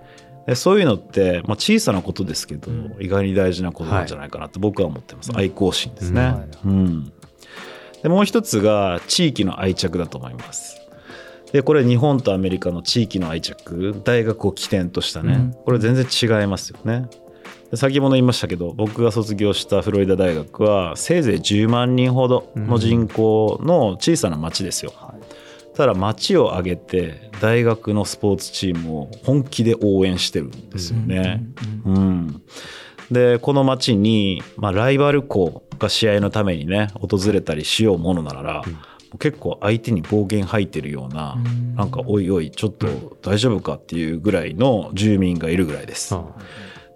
[0.48, 2.96] でそういうのって、まあ、小さなことですけど、うん。
[3.00, 6.34] 意外に大事なことなんじゃないかなって僕は思ってます、うん愛好心ですね。
[6.66, 7.14] うん。
[8.02, 10.82] でもう一つが地域の愛着だと思います。
[11.54, 14.02] でこれ日本とアメリカの地域の愛着。
[14.04, 15.54] 大学を起点としたね、うん。
[15.54, 17.08] これ全然違いますよね。
[17.72, 24.94] で先ほど言いましたけど僕が卒業したフロリダ大学はせいぜい10万人ほどの人口の小さな町ですよ。
[24.96, 25.76] はい。
[25.76, 31.44] ただ町を挙げて大学のスポーツチームを本気で応援してるんですよね。
[31.86, 32.42] うんうんうん、
[33.12, 38.78] でこの町に、まあ、ライバル校が試合のためにね訪れたりしようものなら、うん。
[39.18, 41.76] 結構相手に暴言吐いてるような、うん。
[41.76, 42.88] なんかおいおいちょっと
[43.22, 46.16] 大丈夫かっていうぐらいの住民がいるぐらいです。
[46.16, 46.26] あ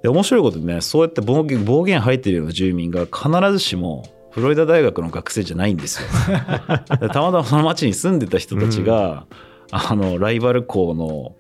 [0.01, 6.07] で面白いことにねそうやって暴言暴言吐いてるような住民が必ずしもフロリダ大学の学生じゃないんですよ。
[6.87, 9.25] たまたまその町に住んでた人たちが、
[9.71, 11.35] あのライバル校の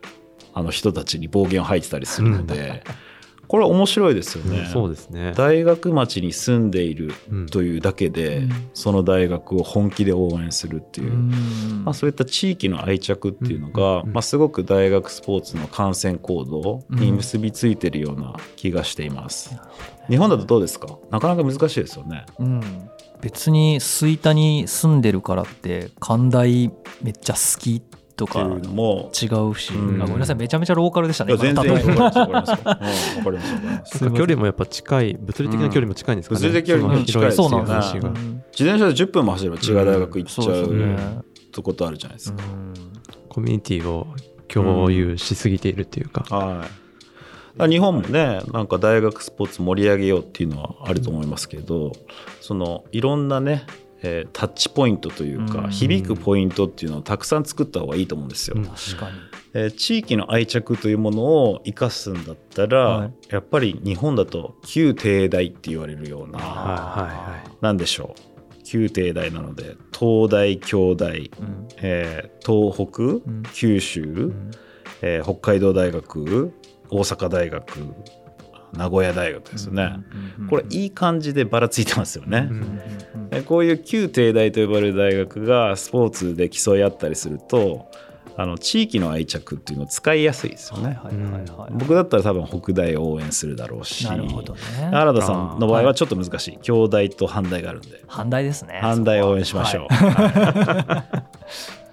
[0.53, 2.83] あの人たちに暴言を吐いてたりするので、
[3.49, 4.69] これは面白いですよね。
[4.71, 5.33] そうですね。
[5.35, 7.11] 大学町に住んでいる
[7.51, 8.49] というだけで、うん。
[8.75, 11.81] その大学を本気で応援するっていう、うん。
[11.83, 14.13] まあ、そういった地域の愛着っていうのが、うん。
[14.13, 19.59] まあ、すごく大学スポーツの観戦行動に結びついてるような気がしています。
[20.07, 20.99] 日本だとどうですか？
[21.09, 22.27] なかなか難しいですよね。
[22.37, 22.61] うん。
[23.21, 32.79] 別に吹田に住んでるからって寛大めっちゃ好きっていうのも違うし、うんあごめんなさいめちゃめちゃローカルでしたねいや全然わかりますわか
[33.25, 36.41] ります距離もやっぱ近い、物理的な距離も近いんですかね。
[36.47, 38.09] うん物理的距離も近いですよねそう話が。
[38.09, 42.43] うん自転車で10分も走れば違う大学行っちゃそうですようねとことあるじゃないですか。
[43.29, 44.07] コミュニティを
[44.49, 46.25] 共有しすぎているっていうか。
[46.35, 46.57] はい。
[46.57, 46.69] だか
[47.57, 51.93] ら日本もねなんか大学スポーツ盛り上げようっていうのはあると思いますけど、
[52.41, 53.65] そのいろんなね、
[54.01, 55.69] えータッチポイントというか、うん。
[55.71, 58.55] 響くポイントっていうのをたくさん作った方がいいと思うんですよ。
[58.57, 59.17] うん確かに。
[59.53, 63.11] えー地域の愛着というものを生かすんだったら、はい。
[63.29, 67.49] やっぱり日本だと旧帝大って言われるような、はいはいはい。
[67.61, 68.63] なんでしょう。
[68.63, 71.67] 旧帝大なので東大京大、うん。
[71.77, 73.43] えー東北、うん。
[73.53, 74.51] 九州、うん。
[75.01, 76.53] えー北海道大学
[76.91, 77.65] 大阪大学
[78.73, 79.95] 名古屋大学ですよね、
[80.39, 82.49] うんこれいい感じでばらついてますよね、
[83.31, 87.91] うこういう旧帝大と呼ばれる大学がスポーツで競い合ったりすると
[88.39, 91.71] あの地域の愛着っていうのを使いやすいですよね、はいはいはいはい。
[91.73, 94.05] 僕だったら多分北大を応援するだろうし。
[94.05, 94.61] なるほどね。
[94.93, 96.59] 原田さんの場合はちょっと難しい。
[96.61, 98.01] 京大と阪大があるんで。
[98.07, 98.79] 反対ですね。
[98.81, 99.97] 阪大を応援しましょう、は。
[99.97, 101.03] は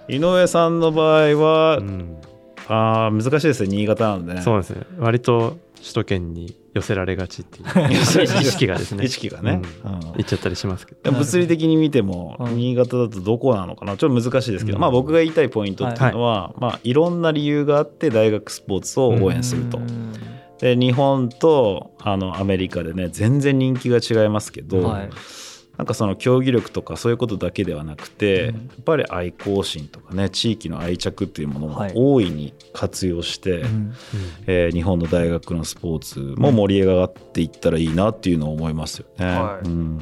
[0.09, 0.15] い。
[0.19, 2.17] 井上さんの場合は、うん。
[2.69, 3.69] あー難しいですね。
[3.69, 4.43] 新潟なのでね。
[4.43, 4.83] そうですね。
[4.99, 7.93] 割と首都圏に寄せられがちっていう。
[7.93, 9.05] 意識がですね。
[9.05, 9.93] 意識がね、うん。
[9.93, 10.21] うん。
[10.21, 11.13] いっちゃったりしますけど。
[11.13, 12.57] 物理的に見てもうん。
[12.57, 13.97] 新潟だとどこなのかな？
[13.97, 14.83] ちょっと難しいですけど、うん。
[14.83, 16.61] まあ僕が言いたいポイントっていうのは、い。
[16.61, 19.79] まあ、いろんな理由があって大学スポーツを応援すると。
[19.79, 20.13] うん
[20.59, 25.11] で日本とあのアメリカでね全然人気が違いますけど、はい
[25.77, 28.55] なんかその競技力とかそういうことだけではなくて、うん。
[28.55, 31.93] やっぱり愛好心とかね地域の愛着っていうものはい。
[31.95, 33.95] を大いに活用して、うん。
[34.47, 39.27] えー日本の大学のスポーツも盛り上がっていったらいいなっていうのを思いますよね。
[39.27, 39.67] はい。
[39.67, 39.99] うん。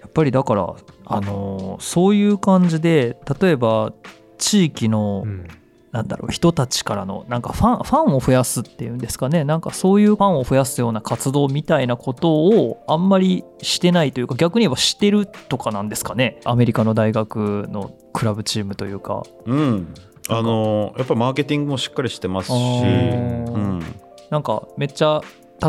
[0.00, 0.74] やっぱりだから、
[1.04, 3.92] あのーそういう感じで例えば
[4.38, 5.46] 地域の、うん
[5.92, 9.44] なんだろう人たちからのなんかファンファンを増やすっていうんですかね。
[9.44, 16.40] なんかそういうファンを増やすような活動みたいなことをあんまりしてないというか逆に言えばしてるとかなんですかね。
[16.44, 19.22] アメリカの大学のクラブチームというか。
[19.46, 19.94] うん、
[20.28, 23.82] あのやっぱりマーケティングもしっかりしてますし、うん、
[24.30, 25.22] なんかめっちゃ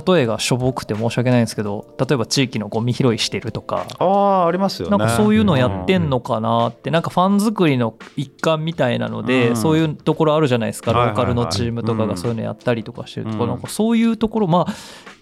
[0.08, 4.98] 例えがしょぼくて申し訳ないんですけど例えば地域のゴミ拾いしてるとかああありますよね。
[4.98, 9.56] なんかそういうのやってんのかなってなんかファン作りの一環みたいなので、うん。
[9.56, 12.10] そういうところあるじゃないですか、ローカルのチームとかうん。
[12.10, 13.50] がそういうのやったりとかしてるところ、うん。
[13.52, 14.74] なんかそういうところまあ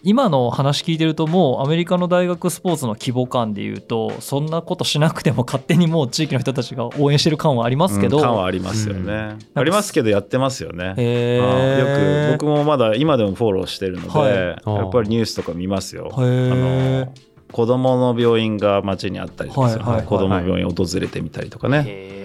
[0.02, 8.22] 今の話聞いてるともうアメリカの大学スポーツの規模感でいうとそんなことしなくても勝手にもう地域の人たちが応援してる感はありますけど、うん。
[8.22, 9.38] 感はありますよね、うん。
[9.54, 10.88] ありますけどやってますよね。
[10.88, 16.10] よく僕もまだ今でもフォローしてるので、はいやっぱりニュースとか見ますよ。
[16.12, 17.12] あの
[17.50, 22.18] 子供の病院が街にあったりとかはいはいはい子供の病院を訪れてみたりとかね。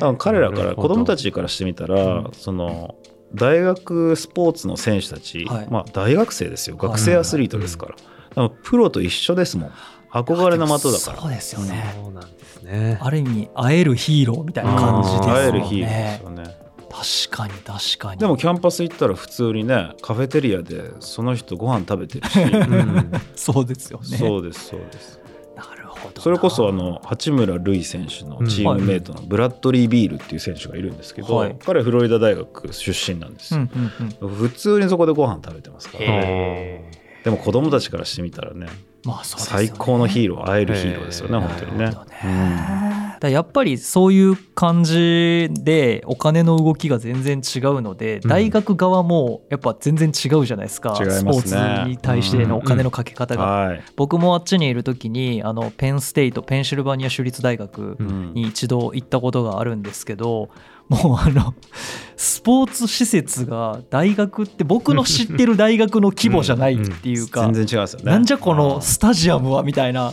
[0.00, 2.94] 多分彼らから子供たちからしてみたら、その
[3.34, 5.68] 大学スポーツの選手たち、はい。
[5.70, 6.76] まあ大学生ですよ。
[6.76, 7.94] 学生アスリートですから、
[8.34, 9.70] でもプロと一緒ですもん。
[10.10, 11.20] 憧れの的だから。
[11.20, 12.98] そうですよね、そうなんですね。
[13.00, 15.32] ある意味会えるヒーローみたいな感じですよね。
[15.32, 18.20] 会える日ですよね確かに確かに。
[18.20, 22.40] でもキャンパス行ったら普通にねカフェテリアでその人ご飯食べてるし。
[22.40, 23.12] うん。
[23.36, 24.16] そうですよね。
[24.16, 25.20] そうですそうです。
[25.56, 26.22] なるほどな。
[26.22, 31.56] それこそあの八村塁選手のチームメイトのブラッドリー・ビールっていう選手がいるんですけど、はい。
[31.64, 33.68] 彼はフロリダ大学出身なんですうんよ、
[34.20, 34.34] うんうん。
[34.34, 36.10] 普通にそこでご飯食べてますからね。
[36.24, 36.90] へ
[37.24, 38.66] でも子供たちからしてみたらね
[39.04, 39.66] まあそうですよね。
[39.66, 41.84] 最高のヒーロー会えるヒーローですよね本当にね。
[41.84, 48.28] なるほどねだやっぱりそういう感じでお金の動きが全然違うので、うん。
[48.28, 51.10] 大学側もやっぱ全然違うじゃないですか、ね。
[51.10, 51.42] スポー
[51.84, 58.34] ツに対してのお金のかけ方が、はい、僕もあっちにいる時にあのペンステイトペンシルバニア州立大学うん。
[58.34, 60.50] に一度行ったことがあるんですけど
[60.88, 61.54] もうあの
[62.16, 68.10] スポーツ施設が大学って僕の知ってる大学の規模じゃないっていうか、全然違いますよね。
[68.10, 70.12] なんじゃこのスタジアムはみたいな。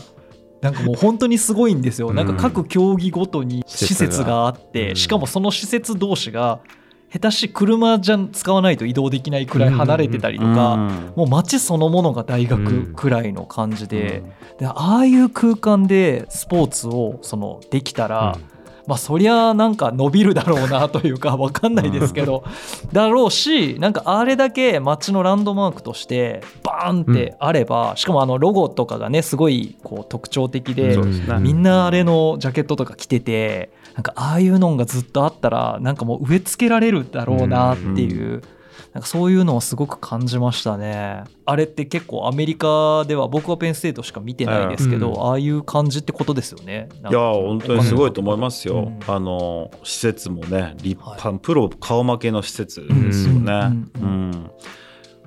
[0.66, 2.12] なんかもう本当にすごいんですよ。
[2.12, 4.96] なんか各競技ごとに施設があって、うん。
[4.96, 6.60] しかもその施設同士が
[7.14, 10.78] 下手し車じゃ使わないと移動できないくらい離れてたりとか、
[11.16, 14.24] もう街そのものが大学くらいの感じで,、
[14.58, 18.40] でああいう空間でスポーツをそのできたら、
[18.88, 22.44] まあそりゃなんか伸びるだろうなというか分かんないですけど
[22.92, 30.98] だろうしなんかあれだけ街のランドマークとしてバーンってあれば、しかもあのロゴとかがねすごいこう特徴的で、
[31.40, 38.42] みんなあれのジャケットとか着ててなんかああいうのがずっとあったらなんかもう植え付けられるだろうなっていう。
[38.96, 41.26] なんかそういうのをすごく感じましたね。
[41.46, 46.88] あれって結構アメリカでは僕はペンステートしか見てないですけど、うん、ああいう感じってことですよね。
[47.10, 48.94] いや本当にすごいと思いますよ。
[49.08, 53.74] うん、あの施設もね立派、はい、プロ顔負けの施設ですよね。
[54.02, 54.52] うん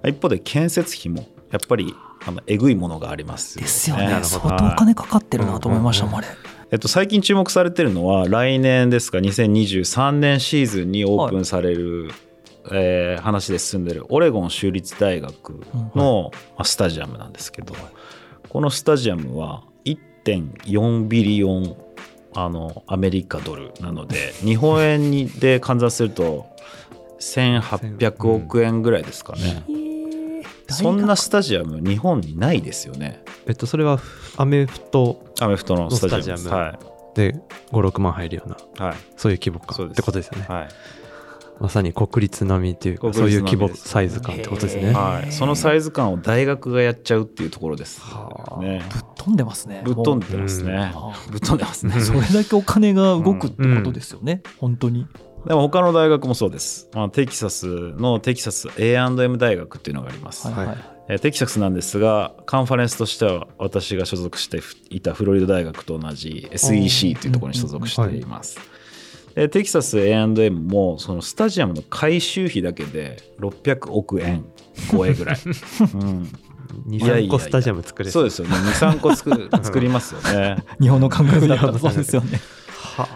[0.02, 1.94] 一方で建設費もやっぱり
[2.26, 3.66] あのえぐいものがありますよね。
[3.66, 4.18] ですよね。
[4.22, 6.28] 相当お金かかってるなと思いましたもん、あれ。
[6.70, 12.27] えっと、最近注目されてるのは来年ですか2023年シーズンにオープンされる、はい
[12.72, 15.60] えー、話で進んでるオレゴン州立大学
[15.94, 17.74] の、まあ、スタジアムなんですけど、
[18.48, 21.76] このスタジアムは1.4ビリオン
[22.34, 26.46] あのアメリカドルなので 日本円にで換算すると
[27.20, 29.64] 1800億円ぐらいですかね。
[30.70, 33.22] そんなスタジアム日本にないですよね。
[33.46, 33.98] えっとそれは
[34.36, 36.78] アメフトアメフトのスタジアムは
[37.14, 37.40] い、で
[37.72, 40.46] 56万入るような、はい、そういう規模感ってことですよね。
[40.46, 40.68] はい
[41.60, 48.00] まさに国立並みっていうかそういう規模サイズ感ってことですね、はい、そのサイズ感を大学がやっちゃうっていうところです、
[48.60, 49.82] ね、ぶっ飛んでますね。
[49.84, 50.92] ぶっ飛んでますね、
[51.30, 52.00] ぶっ飛んでますね。
[52.00, 55.06] それだけお金が動くってことですよね、うん、本当に。
[55.46, 68.58] でも他の大学もそうです、まあ、テキサスのテキサス A&M 大学っていうのがあります、はいはい、テキサスなんですがカンファレンスとしては私が所属していたフロリダ大学と同じ SEC というところに所属しています、
[69.38, 74.44] でテキサス A&M もそのスタジアムの改修費だけで600億円
[74.90, 75.36] 超えぐらい、
[75.94, 76.32] うん、
[76.88, 78.24] 23個スタジアム作れそう。
[78.24, 78.56] ですよね。
[78.56, 80.64] 23個作 作りますよね。
[80.80, 82.40] 日本の感覚だったらそうですよね。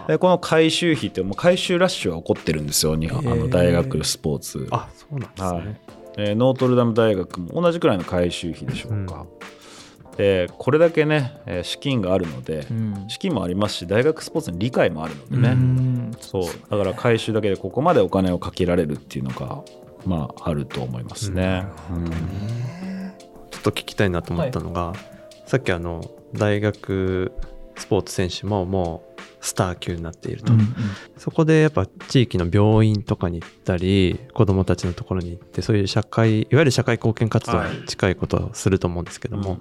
[0.07, 2.95] で この改修費ってもう改修ラッシュは起こってるんですよ。
[2.95, 4.67] 日本あの大学スポーツ。
[4.71, 5.77] あそうなんですね、はい。
[6.19, 9.25] えー、ノートルダム大学も同じくらいの改修費でしょうか、
[10.17, 16.43] でこれだけね資金があるので、うん、資金もありますし大学スポーツに理解もあるのでね、うん、そう。
[16.69, 19.63] だから回収だけでここまでお金をかけられるっていうのが
[20.05, 21.65] まああると思いますね。
[21.91, 22.05] うん、
[23.49, 24.97] ちょっと聞きたいなと思ったのが、はい、
[25.45, 27.31] さっきあの大学
[27.75, 29.12] スポーツ選手ももう
[29.43, 30.75] スター級になっていると、うんうん、
[31.17, 39.59] そこでやっぱ地域の病院とかに行ったり子どもたちのところに行ってそういう社会いわゆる社会貢献活動に近いことをすると思うんですけども、はい、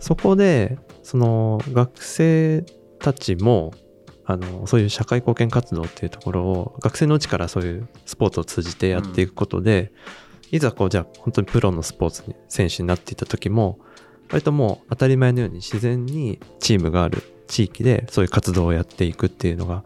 [0.00, 2.64] そこでその学生
[2.98, 3.72] たちも
[4.26, 9.92] あのそういう社会貢献活動っていうところを学生のうちからそういうスポーツを通じてやっていくことで、
[10.50, 13.78] うん、いざこうじゃあ本当にプロのスポーツ選手になっていた時も
[14.30, 19.84] 割ともう当たり前のように自然にチームがある地域でそういう活動をやっていくっていうのが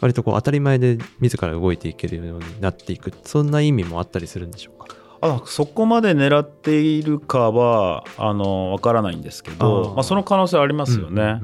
[0.00, 4.94] 割とこう当たり前で自ら動いていけるようになっていくそんな意味もあったりするんでしょうか？
[5.20, 11.40] あそこまで狙っているかはあの分からないんですけどまあ、その可能性ありますよね。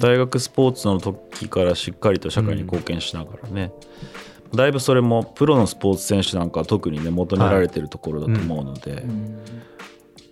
[0.00, 3.72] 大学スポーツの時からしっかりと社会に貢献しながらね、
[4.50, 9.40] うん、だいぶそれもプロのスポーツ選手なんかは特にね求められてるところだと思うので、はいうん、ま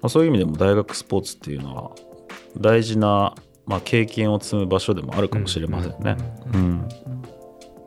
[0.04, 1.90] あ、そういう意味でも大学スポーツっていうのは
[2.56, 3.34] 大事な
[3.68, 6.16] まあ、経験を積む場所でもあるかもしれませんね。
[6.54, 6.88] うん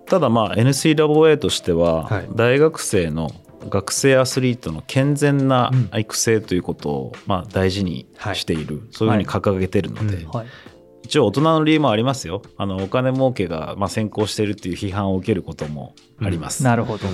[0.05, 3.31] ただまあ NCAA としては大学生の
[3.69, 10.27] 学生アスリートの健全な育成ということをまあ大事にしている、そういうふうに掲げてるので、
[11.03, 12.41] 一応大人の理由もありますよ。
[12.57, 16.63] あのお金儲けがまあ先行しているっていう批判を受けることもあります。
[16.63, 17.07] なるほど、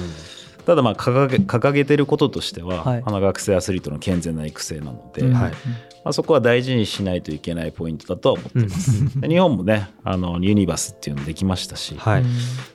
[0.68, 5.52] ただまあ掲げ掲げてることとしては、はい、あの学生アスリートの健全な育成なので、はい、ま
[6.04, 9.06] あ、そこは大事にしないといけないポイントだとは思ってます。
[9.26, 12.22] 日本もねあのユニバスっていうのできましたし、は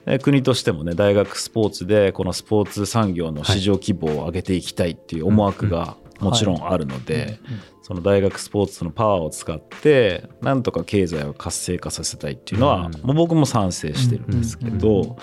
[0.07, 7.41] い、国としてもね大学スポーツでこのスポーツ産業の市場規模を上げていきたいっていう思惑がもちろんあるので、
[7.83, 15.19] その大学スポーツのパワーを使ってなんとか経済を活性化させたいっていうのは、もう僕も賛成してるんですけど、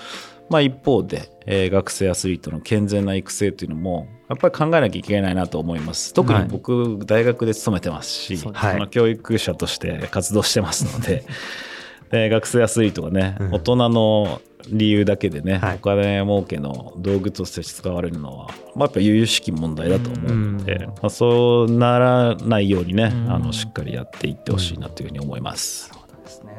[0.50, 6.14] まあ、一方で、えー、学生アスリートの健全な育成というのもやっぱり考えなきゃいけないなと思います。
[6.14, 11.24] 特に僕、はい、大学で勤めてますし、はい、その教育者として活動してますので
[12.12, 25.90] で学生アスリートがね、うん、大人の理由だけでね、はい、お金儲けの道具として使われるのは、まあ、やっぱ由々しき問題だと思うので、まあ、そうならないようにね、あのしっかりやっていってほしいなというふうに思います。
[25.90, 26.54] なるほどですね。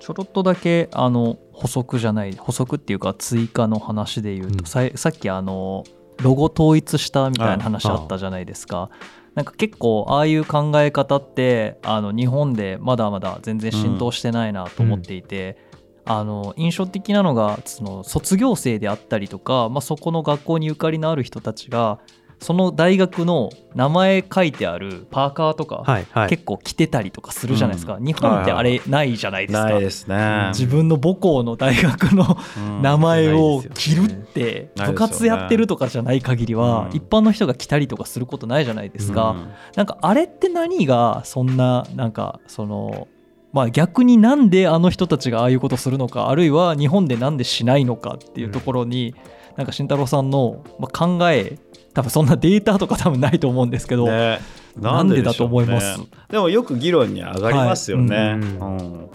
[0.00, 4.66] ちょろっとだけあの補足じゃない補足っていうか追加の話で言うと、うん。
[4.66, 5.84] さいさっきあの
[6.22, 8.90] ロゴ統一したみたいな話あったじゃないですか。
[9.34, 15.58] なんか結構ああいう考え方ってあの日本でまだまだ全然浸透してないなと思っていて、
[16.06, 21.98] あの印象的なのがその卒業生であったりとか、まあ、そこの学校にゆかりのある人たちが
[22.38, 26.28] その大学の名前書いてあるパーカーとか、はいはい。
[26.28, 30.48] 結構着てたりとかするじゃないですか、日本ってあれないじゃないですか、ないですね。
[30.50, 36.96] 自分の母校の大学のうん名前を着るってね部活やってるとかじゃない限りはうん。
[36.96, 39.48] 一般の人が着たりとかすることないじゃないですか、うん。
[39.74, 43.08] なんかあれって何がそんななんかその
[43.52, 49.14] まあ逆になんであの人たちがああいうことするのかあるいは日本でなんでしないのかっていうところに、
[49.56, 51.58] なんか慎太郎さんのまあ考え
[51.96, 54.38] 多分そんなデータとか多分ないと思うんですけど、ね、
[54.78, 55.98] なんでだと思います？
[56.30, 59.08] でもよく議論に上がりますよね、はいうん。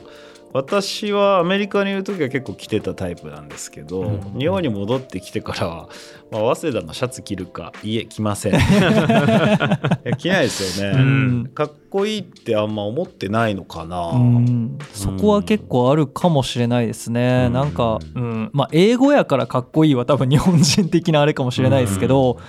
[0.54, 4.40] 私はアメリカにいる時は結構着てたタイプなんですけど、うん。
[4.40, 5.90] 日本に戻ってきてからは、
[6.32, 8.54] まあ、早稲田のシャツ着るかいえ着ません。
[10.18, 11.52] 着ないですよね、うん。
[11.54, 14.78] かっこいいってあんま思ってないのかな、うん。
[14.92, 17.54] そこは結構あるかもしれないですね、うん。
[17.54, 18.50] なんか、うん。
[18.52, 22.40] まあ、英語やからかっこいいは多分日本人的なあれかもしれないですけど、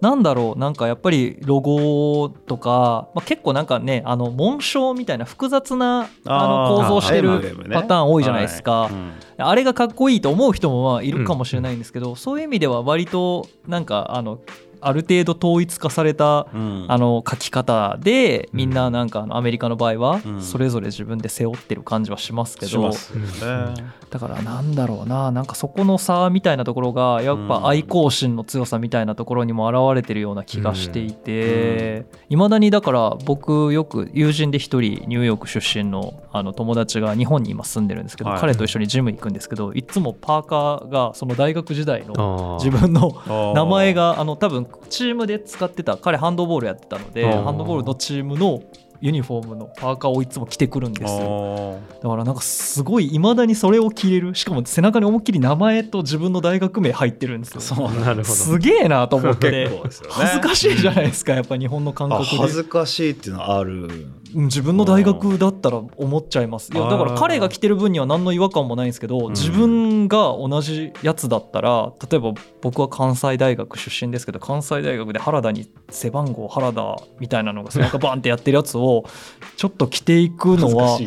[0.00, 7.40] なんだろうなんかやっぱりロゴとか、まあ、結構なんかねあの紋章みたいな複雑なあの構造してる
[7.72, 8.92] パターン多いじゃないですか、はい。
[8.92, 9.12] うん。
[9.36, 14.40] あれがかっこいいと思う人もまあいるかもしれないんですけど、そういう意味では割となんかあの
[14.80, 16.86] ある程度統一化されたうん。
[16.88, 20.42] あの書き方でみんななんかあのアメリカの場合はうん。
[20.42, 23.20] それぞれ自分で背負ってる感じはしますけど、しますよ
[23.68, 38.40] ね、だからなんだろうななんかそこの差みたいなところがやっぱ愛好心の強さみたいなところにも表れてるような気がしていていまだにだから僕よく友人で一人ニューヨーク出身のあの友達が日本に今住んでるんですけど、はい。
[38.40, 43.22] 彼と一緒にジム行くんですけどいつもパーカーがその大学時代の自分の
[43.54, 48.62] 名前があの多分チームで使ってた彼ハンドボールやってたのでハンドボールのチームの
[49.02, 51.78] ユニフォームのパーカーをいつも着てくるんですよ。
[52.02, 57.60] だからなんかすごいいまだにそれを着れるしかも背中に思いっきり名前と自分の大学名入ってるんですよ。
[57.62, 58.24] そうなるほど。
[58.24, 59.50] すげえなと思って。
[59.70, 59.70] ね。
[60.10, 66.72] 恥ずかしいじゃないですかやっぱ日本の感あ覚で恥ずかしいっていうのはあるうん自分の大学だったら思っちゃいます。
[66.72, 69.32] いやだから彼が着てる分には何の違和感もないんですけどん。
[69.32, 79.04] 自分が同じやつだったら例えば僕は関西大学出身ですけど関西大学で原田に背番号原田みたいなのが背中バンってやってるやつを
[79.56, 80.98] ちょっと着ていくのは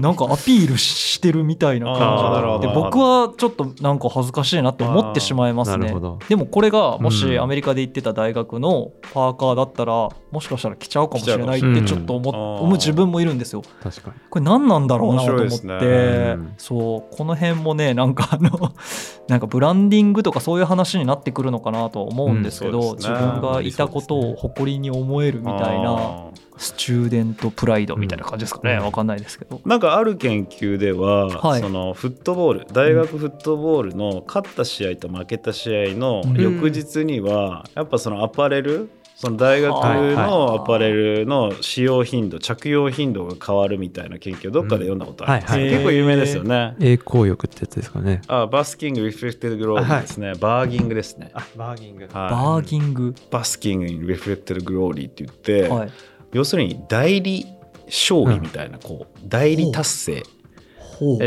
[0.00, 2.66] なんかアピールしてるみたいな感じ。
[2.66, 5.94] で僕はちょっとなんか恥ずかしいなって思ってしまいますね。
[6.28, 7.12] でもこれがもうん。
[7.12, 13.62] しアメリカで行ってた大学のパーカーだったらもしかしたら着ちゃうかもしれないってちょっと思,、うん思う自分もいるんですよ。
[13.82, 14.16] 確かに。
[14.30, 16.54] これ何なんだろうなと思って、面白いですね。
[16.58, 18.72] そうこの辺もねなんかあの
[19.28, 23.14] なんかブランディングとかそういう話になってくるのかなとは思うんですけど、うんすね。
[23.14, 26.26] 自分がいたことを誇りに思えるみたいな
[26.58, 28.84] student pride みたいな感じですかね、うん。
[28.84, 29.60] わかんないですけど。
[29.64, 31.60] なんかある研究では、はい。
[31.60, 38.90] そのフットボール大学フットボールの勝った試合と負けた試合の翌日には、やっぱそのアパレル
[39.22, 45.42] その大学のアパレルの使用頻度着用頻度が変わるみたいな研究をどっかで読んだことある。
[45.44, 45.62] んですよ、うん。
[45.62, 45.74] はいはい。
[45.74, 46.74] 結構有名ですよね。
[46.80, 48.20] 栄光浴ってやつですかね。
[48.26, 51.30] あ basking reflected glory ですね、 BIRGing ですね。
[51.34, 52.02] あ、 BIRGing。
[52.02, 52.10] はい。
[52.10, 55.92] バーギング、バスキング reflected glory って言って、はい、
[56.32, 57.46] 要するに代理
[57.86, 60.12] 勝利みたいな、こう代理達成。
[60.14, 60.41] ほうえ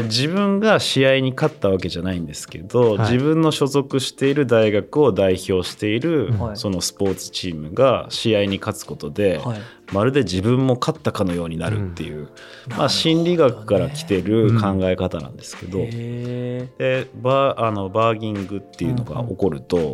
[0.04, 3.12] 自分が試合に勝ったわけじゃないんですけど、はい。
[3.12, 6.58] 自分の所属している大学を代表している、はい。
[6.58, 9.60] そのスポーツチームが試合に勝つことで、はい。
[9.94, 12.38] まるで自分も勝ったかのようになるっていう、まあ、なる
[12.70, 19.92] ほどね心理学から来てる考え方なんですけど、へでバーあの BIRGing っていうのが起こると、や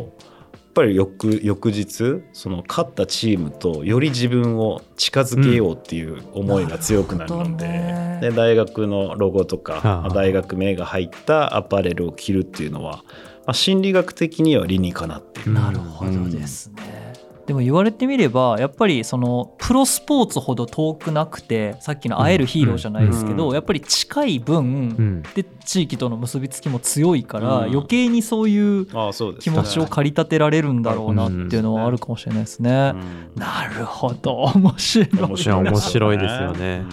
[0.72, 13.02] ぱり翌翌日その勝ったチームとより自分を近づけようっていう思いが強くなるので,、なるほどねで大学のロゴとか、大学名が入ったアパレルを着るっていうのは、
[13.46, 15.50] まあ、心理学的には理にかなっている。
[15.50, 17.11] うんなるほどですね。
[17.46, 23.54] でも言われてみればやっぱりそのプロスポーツほど遠くなくてさっきの会えるヒーローじゃないですけど、うん。
[23.54, 24.62] やっぱり近い分、う
[25.02, 25.22] ん。
[25.34, 27.70] で地域との結びつきも強いから、うん。
[27.70, 28.86] 余計にそういう
[29.40, 32.92] 気持ちを駆り立てられるんだろうなっていうのはあるかもしれないですね。
[32.94, 33.40] うん。
[33.40, 34.52] なるほど。
[34.54, 35.08] 面白い。
[35.12, 35.64] 面白い。
[35.64, 36.84] 面白いですよね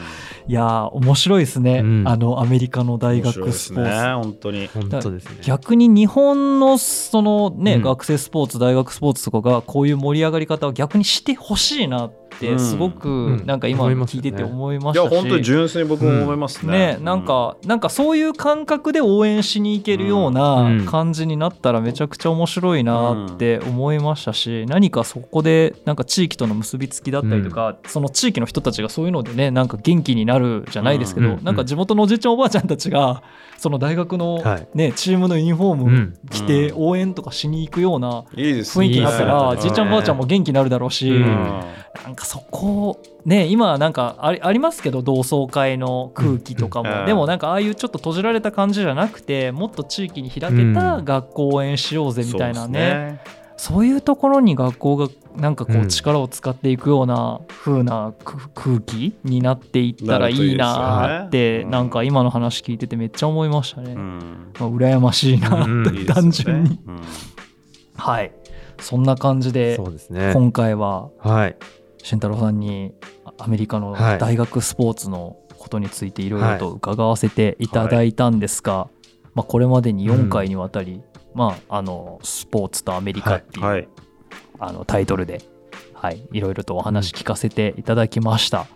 [0.49, 4.23] いやー面白いですね、うんあのアメリカの大面学スポーツ。
[4.23, 4.65] 本当に。
[4.65, 5.37] 本当ですね。
[5.43, 16.95] 逆に日本のそのね、うん学生スポーツ大学スポーツとかがこういう盛り上がり方を逆にしてほしいなっってすごくなんか今聞いてて思いましたし、いや本当に純粋に僕も思いますね。
[16.95, 33.23] ねなんかなんかそういう感覚で応援しに行けるような感じになったらめちゃくちゃ面白いなって思いましたし、何かそこでなんか地域との結びつきだったりとか、その地域の人たちがそういうのでねなんか元気になるじゃないですけど、なんか地元のおじいちゃんおばあちゃんたちが
[33.57, 34.41] その大学の
[34.73, 53.19] ね、チームのユニフォーム着て応援とかしに行くような雰囲気になったらじいちゃんばあちゃんも元気になるだろうし、なんかそこね今なんかありありますけど同窓会の空気とかも、でもなんかああいうちょっと閉じられた感じじゃなくてもっと地域に開けた学校応援しようぜみたいなね,、
[53.57, 55.07] そういうところに学校が
[55.37, 58.13] なんかこう力を使っていくような風な
[58.53, 61.89] 空気になっていったらいいなってなん。
[61.89, 63.49] か今の話聞いててめっちゃ思い。
[63.49, 63.95] ましたね。
[63.95, 65.65] まあ、羨ましいな
[66.13, 66.79] 単純に。
[67.95, 68.31] はい。
[68.79, 69.79] そんな感じで
[70.33, 71.09] 今回は
[72.03, 72.93] 慎太郎さんに
[73.37, 78.89] アメリカの大学スポーツのことについていろいろと伺わせていただいたんですが、
[79.35, 81.01] まあ、これまでに4回にわたり、
[81.35, 83.87] まあ、あのスポーツとアメリカっていう、
[84.59, 85.41] あのタイトルで、
[85.93, 88.67] はい、いろいろとお話聞かせていただきました。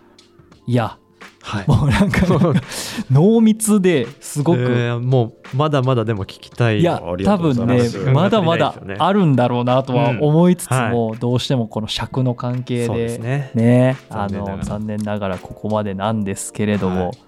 [0.66, 0.98] いや
[1.44, 2.26] はい、もうなんか
[3.12, 6.80] 濃密ですごく、えー、もうまだまだでも聞きたい。
[6.80, 7.82] いや多分ね
[8.14, 11.10] まだまだあるんだろうなとは思いつつも、うん。
[11.10, 17.18] はい、どうしてもこの尺の関係でね、ね、あの残念ながらここまでなんですけれども、はい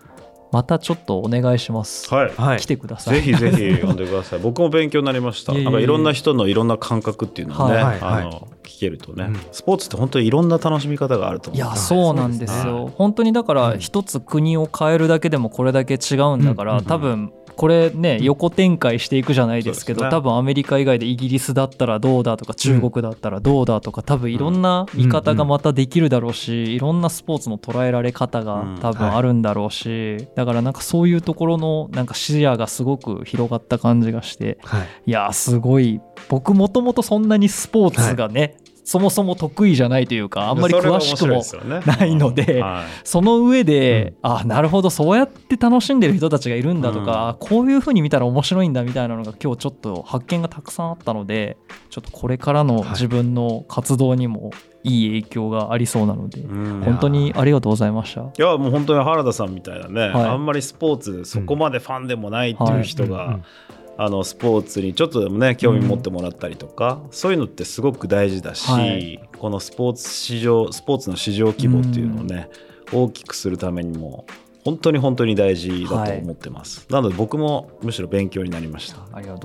[0.52, 2.08] またちょっとお願いします。
[2.12, 2.58] はい。
[2.58, 3.16] 来てください。
[3.16, 4.38] ぜひぜひ呼んでください。
[4.42, 5.52] 僕も勉強になりました。
[5.52, 11.56] なんかいろんな人のいろんな感覚っていうのをね、はいあの聞けるとね、うん、スポーツって本当にいろんな楽しみ方があると思う。
[11.56, 12.92] いや、そうなんですよ。
[12.96, 36.00] 本当にだから一つ国を変えるだけでもこれだけ違うんだから、多分これね横展開していくじゃないですけど、ね、多分アメリカ以外でイギリスだったらどうだとか中国だったらどうだとか、多分いろんな見方がまたできるだろうし、いろんなスポーツの捉えられ方が多分あるんだろうし、だからなんかそういうところのなんか視野がすごく広がった感じがして、はい、いやすごい。
[36.28, 41.42] 僕もともとそんなにスポーツがね、はいそもそも得意じゃないというかあんまり詳しくも
[41.84, 42.62] ないので
[43.02, 51.56] その上で、うん、あなるほどそうやって楽しんでる人たちがいるんだとか、うん、こういうふうに見たら面白いんだみたいなのが今日ちょっと発見がたくさんあったので
[51.90, 54.52] ちょっとこれからの自分の活動にも
[54.84, 58.20] いい影響がありそうなので、うん、本当にありがとうございました。
[58.20, 72.48] いやもう本当に原田さんみたいなね、はい、あんまりスポーツそこまでファンでもないっていう人が、はいあのスポーツにちょっとでもね興味持ってもらったりとか、うん、そういうのってすごく大事だし、はい、このスポーツ市場スポーツの市場規模っていうのをね、
[72.92, 74.26] うん、大きくするためにも
[74.64, 78.98] 本当に本当に大事だと思ってます、はい、なので僕もむしろ勉強になりました。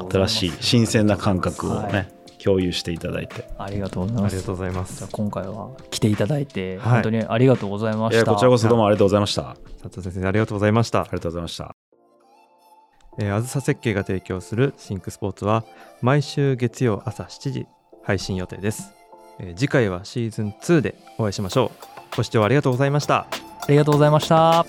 [0.09, 2.13] 新しい新鮮な感覚をね、はい。
[2.43, 3.47] 共有していただいて。
[3.59, 4.33] ありがとうございます。
[4.33, 5.07] ありがとうございます。
[5.11, 9.55] 今回は来ていただいて、本当にありがとうございました、こちらこそどうもありがとうございました。
[9.83, 11.01] 佐藤先生ありがとうございました。
[11.01, 11.80] ありがとうございました
[13.21, 15.63] えー、あずさ設計が提供するシンクスポーツは
[16.01, 17.67] 毎週月曜朝7時
[18.03, 18.93] 配信予定です、
[19.39, 21.91] えー、次回はシーズン2でお会いしましょう。
[22.17, 23.27] ご視聴ありがとうございました。
[23.61, 24.65] ありがとうございました。